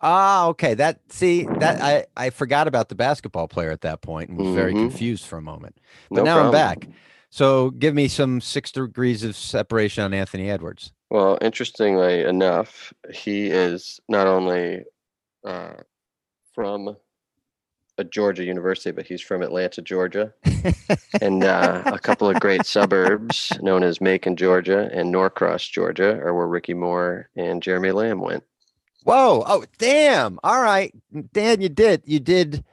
Ah, 0.01 0.47
okay. 0.47 0.73
That 0.75 0.99
see 1.09 1.43
that 1.59 1.81
I 1.81 2.05
I 2.15 2.29
forgot 2.29 2.67
about 2.67 2.89
the 2.89 2.95
basketball 2.95 3.47
player 3.47 3.71
at 3.71 3.81
that 3.81 4.01
point 4.01 4.29
and 4.29 4.37
was 4.37 4.53
very 4.53 4.73
Mhm. 4.73 4.79
confused 4.89 5.25
for 5.25 5.37
a 5.37 5.41
moment. 5.41 5.77
But 6.09 6.17
No 6.17 6.23
now 6.25 6.39
I'm 6.41 6.51
back. 6.51 6.87
So 7.29 7.71
give 7.71 7.93
me 7.93 8.07
some 8.07 8.39
six 8.39 8.71
degrees 8.71 9.23
of 9.23 9.35
separation 9.35 10.03
on 10.03 10.13
Anthony 10.13 10.49
Edwards. 10.49 10.93
Well, 11.09 11.37
interestingly 11.41 12.21
enough, 12.23 12.93
he 13.11 13.47
is 13.47 13.99
not 14.07 14.27
only 14.27 14.83
uh, 15.45 15.73
from 16.53 16.97
a 17.97 18.03
Georgia 18.03 18.43
university, 18.43 18.91
but 18.91 19.07
he's 19.07 19.21
from 19.21 19.41
Atlanta, 19.41 19.81
Georgia, 19.81 20.33
and 21.21 21.43
uh, 21.43 21.81
a 21.85 21.97
couple 22.03 22.29
of 22.29 22.39
great 22.39 22.65
suburbs 22.65 23.51
known 23.61 23.83
as 23.83 23.99
Macon, 24.01 24.35
Georgia, 24.35 24.89
and 24.93 25.11
Norcross, 25.11 25.67
Georgia, 25.67 26.19
are 26.19 26.33
where 26.33 26.47
Ricky 26.47 26.73
Moore 26.75 27.29
and 27.35 27.63
Jeremy 27.63 27.91
Lamb 27.91 28.19
went. 28.19 28.43
Whoa! 29.07 29.41
Oh, 29.47 29.63
damn! 29.77 30.37
All 30.43 30.61
right, 30.61 30.93
Dan, 31.31 31.61
you 31.61 31.69
did, 31.69 32.01
you 32.05 32.19
did, 32.19 32.65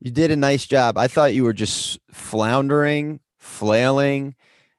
you 0.00 0.10
did 0.10 0.30
a 0.30 0.36
nice 0.36 0.64
job. 0.64 0.96
I 0.96 1.06
thought 1.06 1.34
you 1.34 1.44
were 1.44 1.52
just 1.52 2.00
floundering, 2.10 3.20
flailing. 3.36 4.34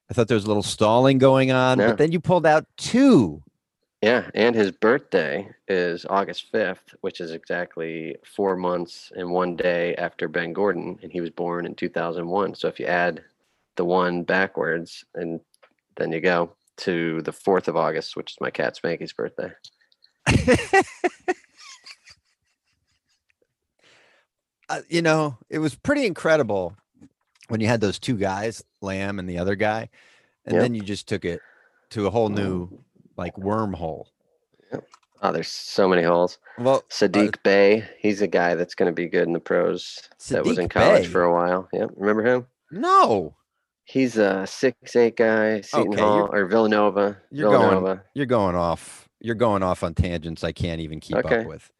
I 0.10 0.15
thought 0.15 0.28
there 0.28 0.34
was 0.34 0.45
a 0.45 0.47
little 0.47 0.63
stalling 0.63 1.19
going 1.19 1.52
on, 1.52 1.78
No. 1.78 1.89
but 1.89 1.99
then 1.99 2.12
you 2.12 2.19
pulled 2.19 2.47
out 2.47 2.65
two. 2.78 3.43
Yeah, 4.02 4.28
and 4.34 4.56
his 4.56 4.71
birthday 4.71 5.47
is 5.67 6.04
August 6.10 6.52
5th, 6.52 6.95
which 7.02 7.21
is 7.21 7.30
exactly 7.32 8.15
four 8.26 8.56
months 8.56 9.12
and 9.15 9.30
one 9.30 9.56
day 9.56 9.93
after 9.97 10.28
Ben 10.28 10.52
Gordon, 10.52 10.97
and 11.04 11.12
he 11.12 11.21
was 11.21 11.30
born 11.30 11.67
in 11.67 11.76
2001. 11.76 12.56
So 12.56 12.67
if 12.67 12.80
you 12.80 12.88
add 12.88 13.23
the 13.76 13.86
one 13.86 14.23
backwards, 14.23 15.06
and 15.13 15.39
then 15.95 16.12
you 16.12 16.21
go 16.21 16.54
to 16.78 17.21
the 17.21 17.32
4th 17.32 17.67
of 17.67 17.78
August, 17.78 18.15
which 18.15 18.32
is 18.32 18.38
my 18.41 18.49
cat 18.49 18.76
Spanky's 18.82 19.13
birthday. 19.13 19.52
Uh, 24.69 24.81
you 24.89 25.01
know, 25.01 25.38
it 25.49 25.59
was 25.59 25.75
pretty 25.75 26.05
incredible 26.05 26.75
when 27.49 27.59
you 27.59 27.67
had 27.67 27.81
those 27.81 27.99
two 27.99 28.15
guys, 28.17 28.63
Lamb 28.81 29.19
and 29.19 29.29
the 29.29 29.38
other 29.38 29.55
guy, 29.55 29.89
and 30.45 30.53
Yep. 30.55 30.62
then 30.62 30.75
you 30.75 30.81
just 30.81 31.07
took 31.07 31.25
it 31.25 31.41
to 31.91 32.07
a 32.07 32.09
whole 32.09 32.29
new 32.29 32.69
like 33.17 33.36
wormhole. 33.36 34.05
Oh, 35.25 35.31
there's 35.31 35.47
so 35.47 35.88
many 35.88 36.03
holes. 36.03 36.38
Well, 36.57 36.83
Sadiq 36.89 37.41
Bey, 37.43 37.88
he's 37.97 38.21
a 38.21 38.27
guy 38.27 38.55
that's 38.55 38.75
going 38.75 38.88
to 38.91 38.93
be 38.93 39.07
good 39.07 39.25
in 39.25 39.31
the 39.31 39.39
pros. 39.39 40.01
that 40.29 40.43
was 40.43 40.57
in 40.57 40.67
college 40.67 41.07
for 41.07 41.23
a 41.23 41.31
while. 41.33 41.69
Yep, 41.71 41.91
remember 41.95 42.23
him? 42.25 42.47
no, 42.71 43.36
He's 43.86 44.15
a 44.17 44.47
six 44.47 44.95
eight 44.95 45.17
guy, 45.17 45.59
Seton 45.59 45.89
Okay, 45.89 46.01
Hall 46.01 46.29
or 46.33 46.45
Villanova. 46.45 47.17
you're 47.31 47.49
going- 47.51 47.69
Villanova. 47.69 48.03
you're 48.13 48.25
going 48.25 48.55
off. 48.55 49.09
You're 49.23 49.36
going 49.36 49.63
off 49.63 49.83
on 49.83 49.93
tangents 49.95 50.43
I 50.43 50.51
can't 50.51 50.81
even 50.81 50.99
keep 50.99 51.17
Okay. 51.17 51.39
up 51.41 51.45
with. 51.47 51.71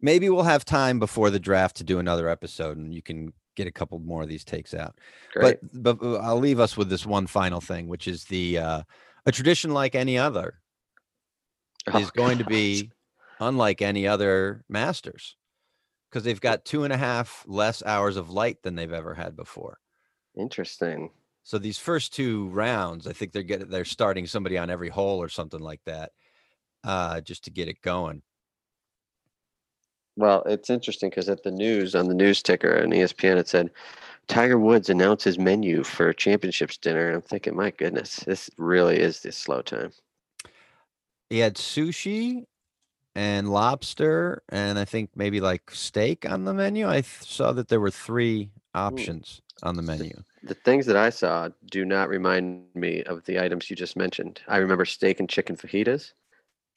Maybe 0.00 0.30
we'll 0.30 0.44
have 0.44 0.64
time 0.64 0.98
before 0.98 1.30
the 1.30 1.40
draft 1.40 1.76
to 1.76 1.84
do 1.84 1.98
another 1.98 2.28
episode 2.28 2.78
and 2.78 2.94
you 2.94 3.02
can 3.02 3.32
get 3.56 3.66
a 3.66 3.72
couple 3.72 3.98
more 3.98 4.22
of 4.22 4.28
these 4.28 4.44
takes 4.44 4.72
out. 4.72 4.98
Great. 5.32 5.58
But 5.60 5.82
but 5.82 6.02
uh, 6.02 6.16
I'll 6.18 6.38
leave 6.38 6.60
us 6.60 6.76
with 6.76 6.88
this 6.88 7.04
one 7.04 7.26
final 7.26 7.60
thing, 7.60 7.88
which 7.88 8.08
is 8.08 8.24
the 8.24 8.58
uh, 8.58 8.82
a 9.26 9.32
tradition 9.32 9.72
like 9.72 9.94
any 9.94 10.16
other 10.16 10.60
Oh, 11.86 11.98
is 11.98 12.10
going 12.10 12.38
to 12.38 12.44
be 12.44 12.90
unlike 13.38 13.82
any 13.82 14.06
other 14.06 14.64
Masters 14.68 15.36
because 16.10 16.24
they've 16.24 16.40
got 16.40 16.64
two 16.64 16.84
and 16.84 16.92
a 16.92 16.96
half 16.96 17.44
less 17.46 17.82
hours 17.84 18.16
of 18.16 18.30
light 18.30 18.62
than 18.62 18.74
they've 18.74 18.92
ever 18.92 19.14
had 19.14 19.36
before. 19.36 19.78
interesting. 20.34 21.10
So 21.42 21.58
these 21.58 21.78
first 21.78 22.12
two 22.12 22.48
rounds, 22.48 23.06
I 23.06 23.12
think 23.12 23.32
they're 23.32 23.42
getting 23.42 23.68
they're 23.68 23.84
starting 23.84 24.26
somebody 24.26 24.58
on 24.58 24.70
every 24.70 24.88
hole 24.88 25.20
or 25.22 25.28
something 25.28 25.60
like 25.60 25.80
that, 25.86 26.12
uh, 26.84 27.20
just 27.20 27.44
to 27.44 27.50
get 27.50 27.68
it 27.68 27.80
going. 27.82 28.22
Well, 30.16 30.42
it's 30.44 30.70
interesting 30.70 31.10
because 31.10 31.28
at 31.28 31.42
the 31.42 31.50
news 31.50 31.94
on 31.94 32.08
the 32.08 32.14
news 32.14 32.42
ticker 32.42 32.82
on 32.82 32.90
ESPN 32.90 33.36
it 33.36 33.48
said 33.48 33.70
Tiger 34.28 34.58
Woods 34.58 34.90
announces 34.90 35.38
menu 35.38 35.82
for 35.82 36.12
championships 36.12 36.76
dinner. 36.76 37.08
And 37.08 37.16
I'm 37.16 37.22
thinking, 37.22 37.56
my 37.56 37.70
goodness, 37.70 38.16
this 38.16 38.50
really 38.58 38.98
is 38.98 39.20
the 39.20 39.32
slow 39.32 39.62
time. 39.62 39.92
He 41.30 41.38
had 41.38 41.56
sushi 41.56 42.44
and 43.14 43.50
lobster, 43.50 44.42
and 44.48 44.78
I 44.78 44.84
think 44.84 45.10
maybe 45.16 45.40
like 45.40 45.70
steak 45.72 46.28
on 46.30 46.44
the 46.44 46.54
menu. 46.54 46.88
I 46.88 47.00
th- 47.00 47.06
saw 47.22 47.52
that 47.52 47.68
there 47.68 47.80
were 47.80 47.90
three 47.90 48.50
options 48.74 49.40
on 49.62 49.76
the 49.76 49.82
menu. 49.82 50.22
The 50.42 50.54
things 50.54 50.86
that 50.86 50.96
I 50.96 51.10
saw 51.10 51.48
do 51.70 51.84
not 51.84 52.08
remind 52.08 52.64
me 52.74 53.02
of 53.02 53.24
the 53.24 53.40
items 53.40 53.68
you 53.68 53.76
just 53.76 53.96
mentioned. 53.96 54.40
I 54.48 54.58
remember 54.58 54.84
steak 54.84 55.18
and 55.20 55.28
chicken 55.28 55.56
fajitas. 55.56 56.12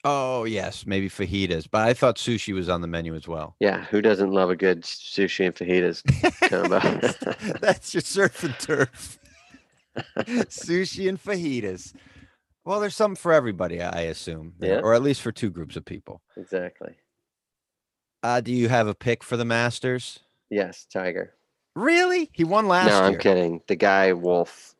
Oh 0.06 0.44
yes, 0.44 0.84
maybe 0.86 1.08
fajitas, 1.08 1.66
but 1.70 1.88
I 1.88 1.94
thought 1.94 2.16
sushi 2.16 2.52
was 2.52 2.68
on 2.68 2.82
the 2.82 2.86
menu 2.86 3.14
as 3.14 3.26
well. 3.26 3.56
Yeah, 3.58 3.84
who 3.86 4.02
doesn't 4.02 4.30
love 4.32 4.50
a 4.50 4.56
good 4.56 4.82
sushi 4.82 5.46
and 5.46 5.54
fajitas 5.54 6.02
combo? 6.50 7.58
That's 7.60 7.94
your 7.94 8.02
surf 8.02 8.44
and 8.44 8.54
turf. 8.58 9.18
Sushi 10.18 11.08
and 11.08 11.22
fajitas. 11.22 11.94
Well, 12.66 12.80
there's 12.80 12.96
something 12.96 13.16
for 13.20 13.32
everybody, 13.32 13.80
I 13.80 14.02
assume. 14.02 14.54
Yeah. 14.60 14.80
Or 14.80 14.94
at 14.94 15.02
least 15.02 15.22
for 15.22 15.32
two 15.32 15.50
groups 15.50 15.76
of 15.76 15.84
people. 15.84 16.20
exactly. 16.36 16.94
Uh, 18.22 18.40
do 18.40 18.52
you 18.52 18.68
have 18.70 18.88
a 18.88 18.94
pick 18.94 19.22
for 19.22 19.36
the 19.36 19.44
Masters? 19.44 20.20
Yes, 20.48 20.86
Tiger. 20.90 21.34
Really? 21.76 22.30
He 22.32 22.42
won 22.44 22.68
last 22.68 22.88
no, 22.88 23.02
I'm 23.02 23.12
year. 23.12 23.20
kidding. 23.20 23.60
The 23.68 23.76
guy 23.76 24.14
Wolff 24.14 24.74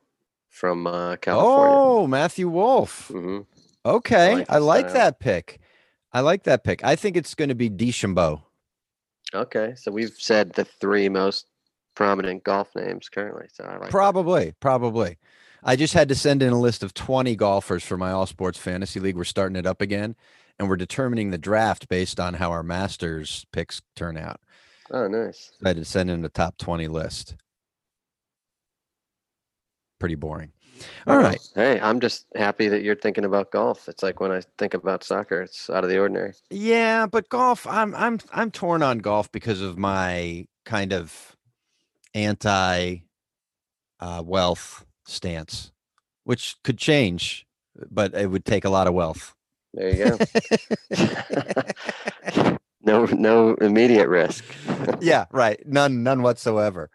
from 0.48 0.86
uh, 0.86 1.16
California. 1.16 1.76
Oh, 1.76 2.06
Matthew 2.06 2.48
Wolff. 2.48 3.08
hmm 3.08 3.40
Okay. 3.84 4.36
like 4.36 4.50
I 4.50 4.58
like 4.58 4.92
that 4.92 5.20
pick. 5.20 5.60
I 6.12 6.20
like 6.20 6.44
that 6.44 6.64
pick. 6.64 6.84
I 6.84 6.96
think 6.96 7.16
it's 7.16 7.34
going 7.34 7.48
to 7.48 7.54
be 7.54 7.68
DeChambeau. 7.68 8.42
Okay, 9.34 9.74
so 9.76 9.90
we've 9.90 10.14
said 10.16 10.52
the 10.52 10.64
three 10.64 11.08
most 11.08 11.46
prominent 11.96 12.44
golf 12.44 12.74
names 12.76 13.08
currently. 13.08 13.46
So 13.52 13.64
I 13.64 13.72
like 13.72 13.80
that. 13.82 13.90
Probably, 13.90 14.52
probably. 14.60 15.18
I 15.62 15.76
just 15.76 15.94
had 15.94 16.08
to 16.10 16.14
send 16.14 16.42
in 16.42 16.52
a 16.52 16.60
list 16.60 16.82
of 16.82 16.94
20 16.94 17.34
golfers 17.36 17.82
for 17.82 17.96
my 17.96 18.12
all 18.12 18.26
sports 18.26 18.58
fantasy 18.58 19.00
league. 19.00 19.16
We're 19.16 19.24
starting 19.24 19.56
it 19.56 19.66
up 19.66 19.80
again 19.80 20.14
and 20.58 20.68
we're 20.68 20.76
determining 20.76 21.30
the 21.30 21.38
draft 21.38 21.88
based 21.88 22.20
on 22.20 22.34
how 22.34 22.50
our 22.50 22.62
masters 22.62 23.46
picks 23.52 23.82
turn 23.96 24.16
out. 24.16 24.40
Oh, 24.90 25.08
nice. 25.08 25.52
I 25.64 25.68
had 25.68 25.76
to 25.78 25.84
send 25.84 26.10
in 26.10 26.22
the 26.22 26.28
top 26.28 26.58
20 26.58 26.86
list. 26.88 27.36
Pretty 29.98 30.14
boring. 30.14 30.52
All 31.06 31.18
Oh. 31.18 31.34
Hey, 31.54 31.80
I'm 31.80 32.00
just 32.00 32.26
happy 32.34 32.68
that 32.68 32.82
you're 32.82 32.96
thinking 32.96 33.24
about 33.24 33.50
golf. 33.50 33.88
It's 33.88 34.02
like 34.02 34.20
when 34.20 34.32
I 34.32 34.42
think 34.58 34.74
about 34.74 35.04
soccer, 35.04 35.42
it's 35.42 35.70
out 35.70 35.84
of 35.84 35.90
the 35.90 35.98
ordinary. 35.98 36.32
Yeah, 36.50 37.06
but 37.06 37.28
golf, 37.28 37.66
I'm 37.66 37.94
I'm 37.94 38.18
I'm 38.32 38.50
torn 38.50 38.82
on 38.82 38.98
golf 38.98 39.30
because 39.30 39.60
of 39.60 39.78
my 39.78 40.46
kind 40.64 40.92
of 40.92 41.36
anti 42.14 42.96
uh, 44.00 44.22
wealth 44.24 44.84
stance, 45.06 45.72
which 46.24 46.56
could 46.64 46.78
change, 46.78 47.46
but 47.90 48.14
it 48.14 48.30
would 48.30 48.44
take 48.44 48.64
a 48.64 48.70
lot 48.70 48.86
of 48.86 48.94
wealth. 48.94 49.34
There 49.74 49.90
you 49.90 50.04
go. 50.04 50.18
no, 52.82 53.04
no 53.06 53.54
immediate 53.54 54.08
risk. 54.08 54.44
yeah, 55.00 55.26
right. 55.32 55.60
None, 55.66 56.02
none 56.02 56.22
whatsoever. 56.22 56.90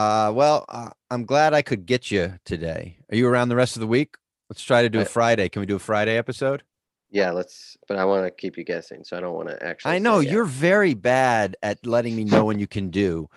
Uh, 0.00 0.32
well, 0.32 0.64
uh, 0.70 0.88
I'm 1.10 1.26
glad 1.26 1.52
I 1.52 1.60
could 1.60 1.84
get 1.84 2.10
you 2.10 2.38
today. 2.46 2.96
Are 3.12 3.16
you 3.16 3.28
around 3.28 3.50
the 3.50 3.56
rest 3.56 3.76
of 3.76 3.80
the 3.80 3.86
week? 3.86 4.14
Let's 4.48 4.62
try 4.62 4.80
to 4.80 4.88
do 4.88 4.98
a 4.98 5.02
I- 5.02 5.04
Friday. 5.04 5.50
Can 5.50 5.60
we 5.60 5.66
do 5.66 5.76
a 5.76 5.80
Friday 5.80 6.16
episode? 6.16 6.62
yeah, 7.10 7.32
let's. 7.32 7.76
But 7.86 7.98
I 7.98 8.06
want 8.06 8.24
to 8.24 8.30
keep 8.30 8.56
you 8.56 8.64
guessing, 8.64 9.04
so 9.04 9.18
I 9.18 9.20
don't 9.20 9.34
want 9.34 9.48
to 9.50 9.62
actually. 9.62 9.92
I 9.92 9.98
know 9.98 10.20
you're 10.20 10.46
very 10.46 10.94
bad 10.94 11.56
at 11.62 11.84
letting 11.84 12.16
me 12.16 12.24
know 12.24 12.44
when 12.46 12.58
you 12.58 12.66
can 12.66 12.88
do. 12.88 13.28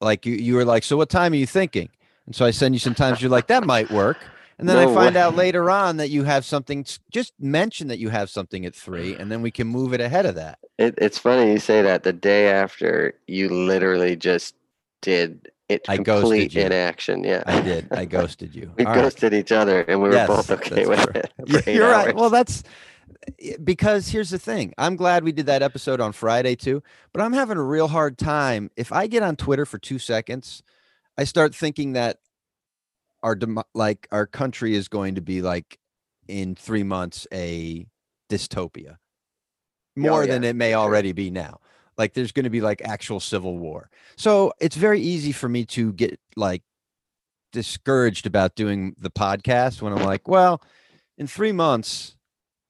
Like 0.00 0.24
you, 0.24 0.36
you 0.36 0.54
were 0.54 0.64
like, 0.64 0.84
so 0.84 0.96
what 0.96 1.10
time 1.10 1.32
are 1.34 1.36
you 1.36 1.46
thinking? 1.46 1.90
And 2.24 2.34
so 2.34 2.46
I 2.46 2.50
send 2.50 2.74
you 2.74 2.78
sometimes 2.78 3.20
you're 3.20 3.30
like, 3.30 3.48
that 3.48 3.64
might 3.64 3.90
work. 3.90 4.16
And 4.58 4.66
then 4.66 4.78
I 4.78 4.86
No 4.86 4.94
find 4.94 5.16
out 5.16 5.36
later 5.36 5.70
on 5.70 5.98
that 5.98 6.08
you 6.08 6.24
have 6.24 6.46
something. 6.46 6.86
Just 7.10 7.34
mention 7.38 7.88
that 7.88 7.98
you 7.98 8.08
have 8.08 8.30
something 8.30 8.64
at 8.64 8.74
three, 8.74 9.14
and 9.16 9.30
then 9.30 9.42
we 9.42 9.50
can 9.50 9.66
move 9.66 9.92
it 9.92 10.00
ahead 10.00 10.24
of 10.24 10.36
that. 10.36 10.60
It, 10.78 10.94
it's 10.96 11.18
funny 11.18 11.52
you 11.52 11.58
say 11.58 11.82
that. 11.82 12.04
The 12.04 12.14
day 12.14 12.48
after, 12.48 13.12
you 13.26 13.50
literally 13.50 14.16
just 14.16 14.54
did 15.02 15.50
it. 15.68 15.82
I 15.88 15.96
ghosted 15.98 16.22
complete 16.22 16.54
you. 16.54 16.62
inaction. 16.62 17.24
Yeah, 17.24 17.42
I 17.46 17.60
did. 17.60 17.88
I 17.92 18.04
ghosted 18.06 18.54
you. 18.54 18.72
we 18.76 18.84
All 18.84 18.94
right. 18.94 19.02
ghosted 19.02 19.34
each 19.34 19.52
other, 19.52 19.80
and 19.82 20.02
we 20.02 20.08
were 20.08 20.14
Yes, 20.14 20.28
both 20.28 20.50
okay 20.50 20.86
with 20.86 21.00
true. 21.00 21.12
it. 21.14 21.32
Yeah, 21.46 21.60
for 21.60 21.70
eight 21.70 21.74
You're 21.76 21.90
right. 21.90 22.14
Well, 22.14 22.30
that's 22.30 22.62
eh, 23.42 23.56
because 23.62 24.08
here's 24.08 24.30
the 24.30 24.38
thing. 24.38 24.74
I'm 24.78 24.96
glad 24.96 25.24
we 25.24 25.32
did 25.32 25.46
that 25.46 25.62
episode 25.62 26.00
on 26.00 26.12
Friday 26.12 26.56
too, 26.56 26.82
but 27.12 27.22
I'm 27.22 27.32
having 27.32 27.56
a 27.58 27.62
real 27.62 27.88
hard 27.88 28.18
time. 28.18 28.70
If 28.76 28.92
I 28.92 29.06
get 29.06 29.22
on 29.22 29.36
Twitter 29.36 29.66
for 29.66 29.78
two 29.78 29.98
seconds, 29.98 30.62
I 31.18 31.24
start 31.24 31.54
thinking 31.54 31.94
that 31.94 32.18
our 33.22 33.34
dem- 33.34 33.58
like 33.74 34.08
our 34.12 34.26
country 34.26 34.74
is 34.74 34.88
going 34.88 35.16
to 35.16 35.20
be 35.20 35.42
like 35.42 35.78
in 36.28 36.54
three 36.54 36.82
months 36.84 37.26
a 37.32 37.86
dystopia, 38.30 38.92
oh, 38.92 38.96
more 39.96 40.24
yeah, 40.24 40.32
than 40.32 40.44
it 40.44 40.56
may 40.56 40.74
already 40.74 41.12
be 41.12 41.30
now. 41.30 41.60
Like 41.98 42.14
there's 42.14 42.32
going 42.32 42.44
to 42.44 42.50
be 42.50 42.60
like 42.60 42.82
actual 42.82 43.20
civil 43.20 43.56
war. 43.58 43.88
So 44.16 44.52
it's 44.60 44.76
very 44.76 45.00
easy 45.00 45.32
for 45.32 45.48
me 45.48 45.64
to 45.66 45.92
get 45.94 46.20
like 46.36 46.62
discouraged 47.52 48.26
about 48.26 48.54
doing 48.54 48.94
the 48.98 49.10
podcast 49.10 49.80
when 49.82 49.92
I'm 49.92 50.04
like, 50.04 50.28
well, 50.28 50.62
in 51.16 51.26
three 51.26 51.52
months, 51.52 52.16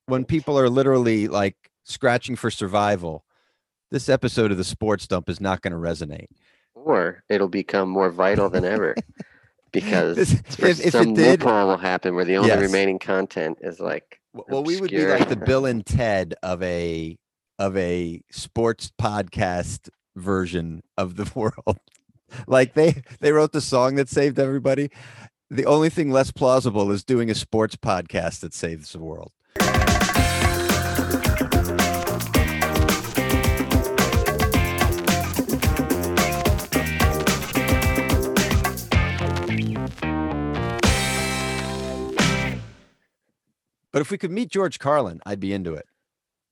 when 0.06 0.24
people 0.24 0.58
are 0.58 0.68
literally 0.68 1.26
like 1.28 1.56
scratching 1.84 2.36
for 2.36 2.50
survival, 2.50 3.24
this 3.90 4.08
episode 4.08 4.50
of 4.52 4.58
the 4.58 4.64
sports 4.64 5.06
dump 5.06 5.28
is 5.28 5.40
not 5.40 5.60
going 5.62 5.72
to 5.72 5.78
resonate. 5.78 6.26
or 6.74 7.22
it'll 7.28 7.48
become 7.48 7.88
more 7.88 8.10
vital 8.10 8.48
than 8.48 8.64
ever 8.64 8.94
because 9.72 10.18
if- 10.18 10.60
if 10.62 10.86
it 10.86 10.92
some 10.92 11.14
did- 11.14 11.40
loophole 11.42 11.66
will 11.68 11.76
happen 11.76 12.14
where 12.14 12.24
the 12.24 12.36
only 12.36 12.48
Yes. 12.50 12.60
remaining 12.60 12.98
content 13.00 13.58
is 13.60 13.80
like 13.80 14.20
Well, 14.34 14.62
we 14.62 14.80
would 14.80 14.90
be 14.90 15.06
like 15.06 15.28
the 15.28 15.36
Bill 15.36 15.66
and 15.66 15.84
Ted 15.84 16.34
of 16.44 16.62
a 16.62 17.16
of 17.58 17.76
a 17.76 18.20
sports 18.30 18.92
podcast 19.00 19.88
version 20.14 20.82
of 20.96 21.16
the 21.16 21.30
world. 21.34 21.78
like 22.46 22.74
they 22.74 23.02
they 23.20 23.32
wrote 23.32 23.52
the 23.52 23.60
song 23.60 23.94
that 23.96 24.08
saved 24.08 24.38
everybody. 24.38 24.90
The 25.48 25.66
only 25.66 25.90
thing 25.90 26.10
less 26.10 26.32
plausible 26.32 26.90
is 26.90 27.04
doing 27.04 27.30
a 27.30 27.34
sports 27.34 27.76
podcast 27.76 28.40
that 28.40 28.52
saves 28.52 28.92
the 28.92 28.98
world. 28.98 29.30
But 43.92 44.02
if 44.02 44.10
we 44.10 44.18
could 44.18 44.30
meet 44.30 44.50
George 44.50 44.78
Carlin, 44.78 45.20
I'd 45.24 45.40
be 45.40 45.52
into 45.52 45.72
it. 45.74 45.86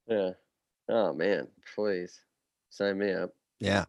yeah. 0.06 0.30
Oh 0.88 1.14
man, 1.14 1.48
please 1.74 2.20
sign 2.70 2.98
me 2.98 3.12
up. 3.12 3.30
Yeah. 3.60 3.84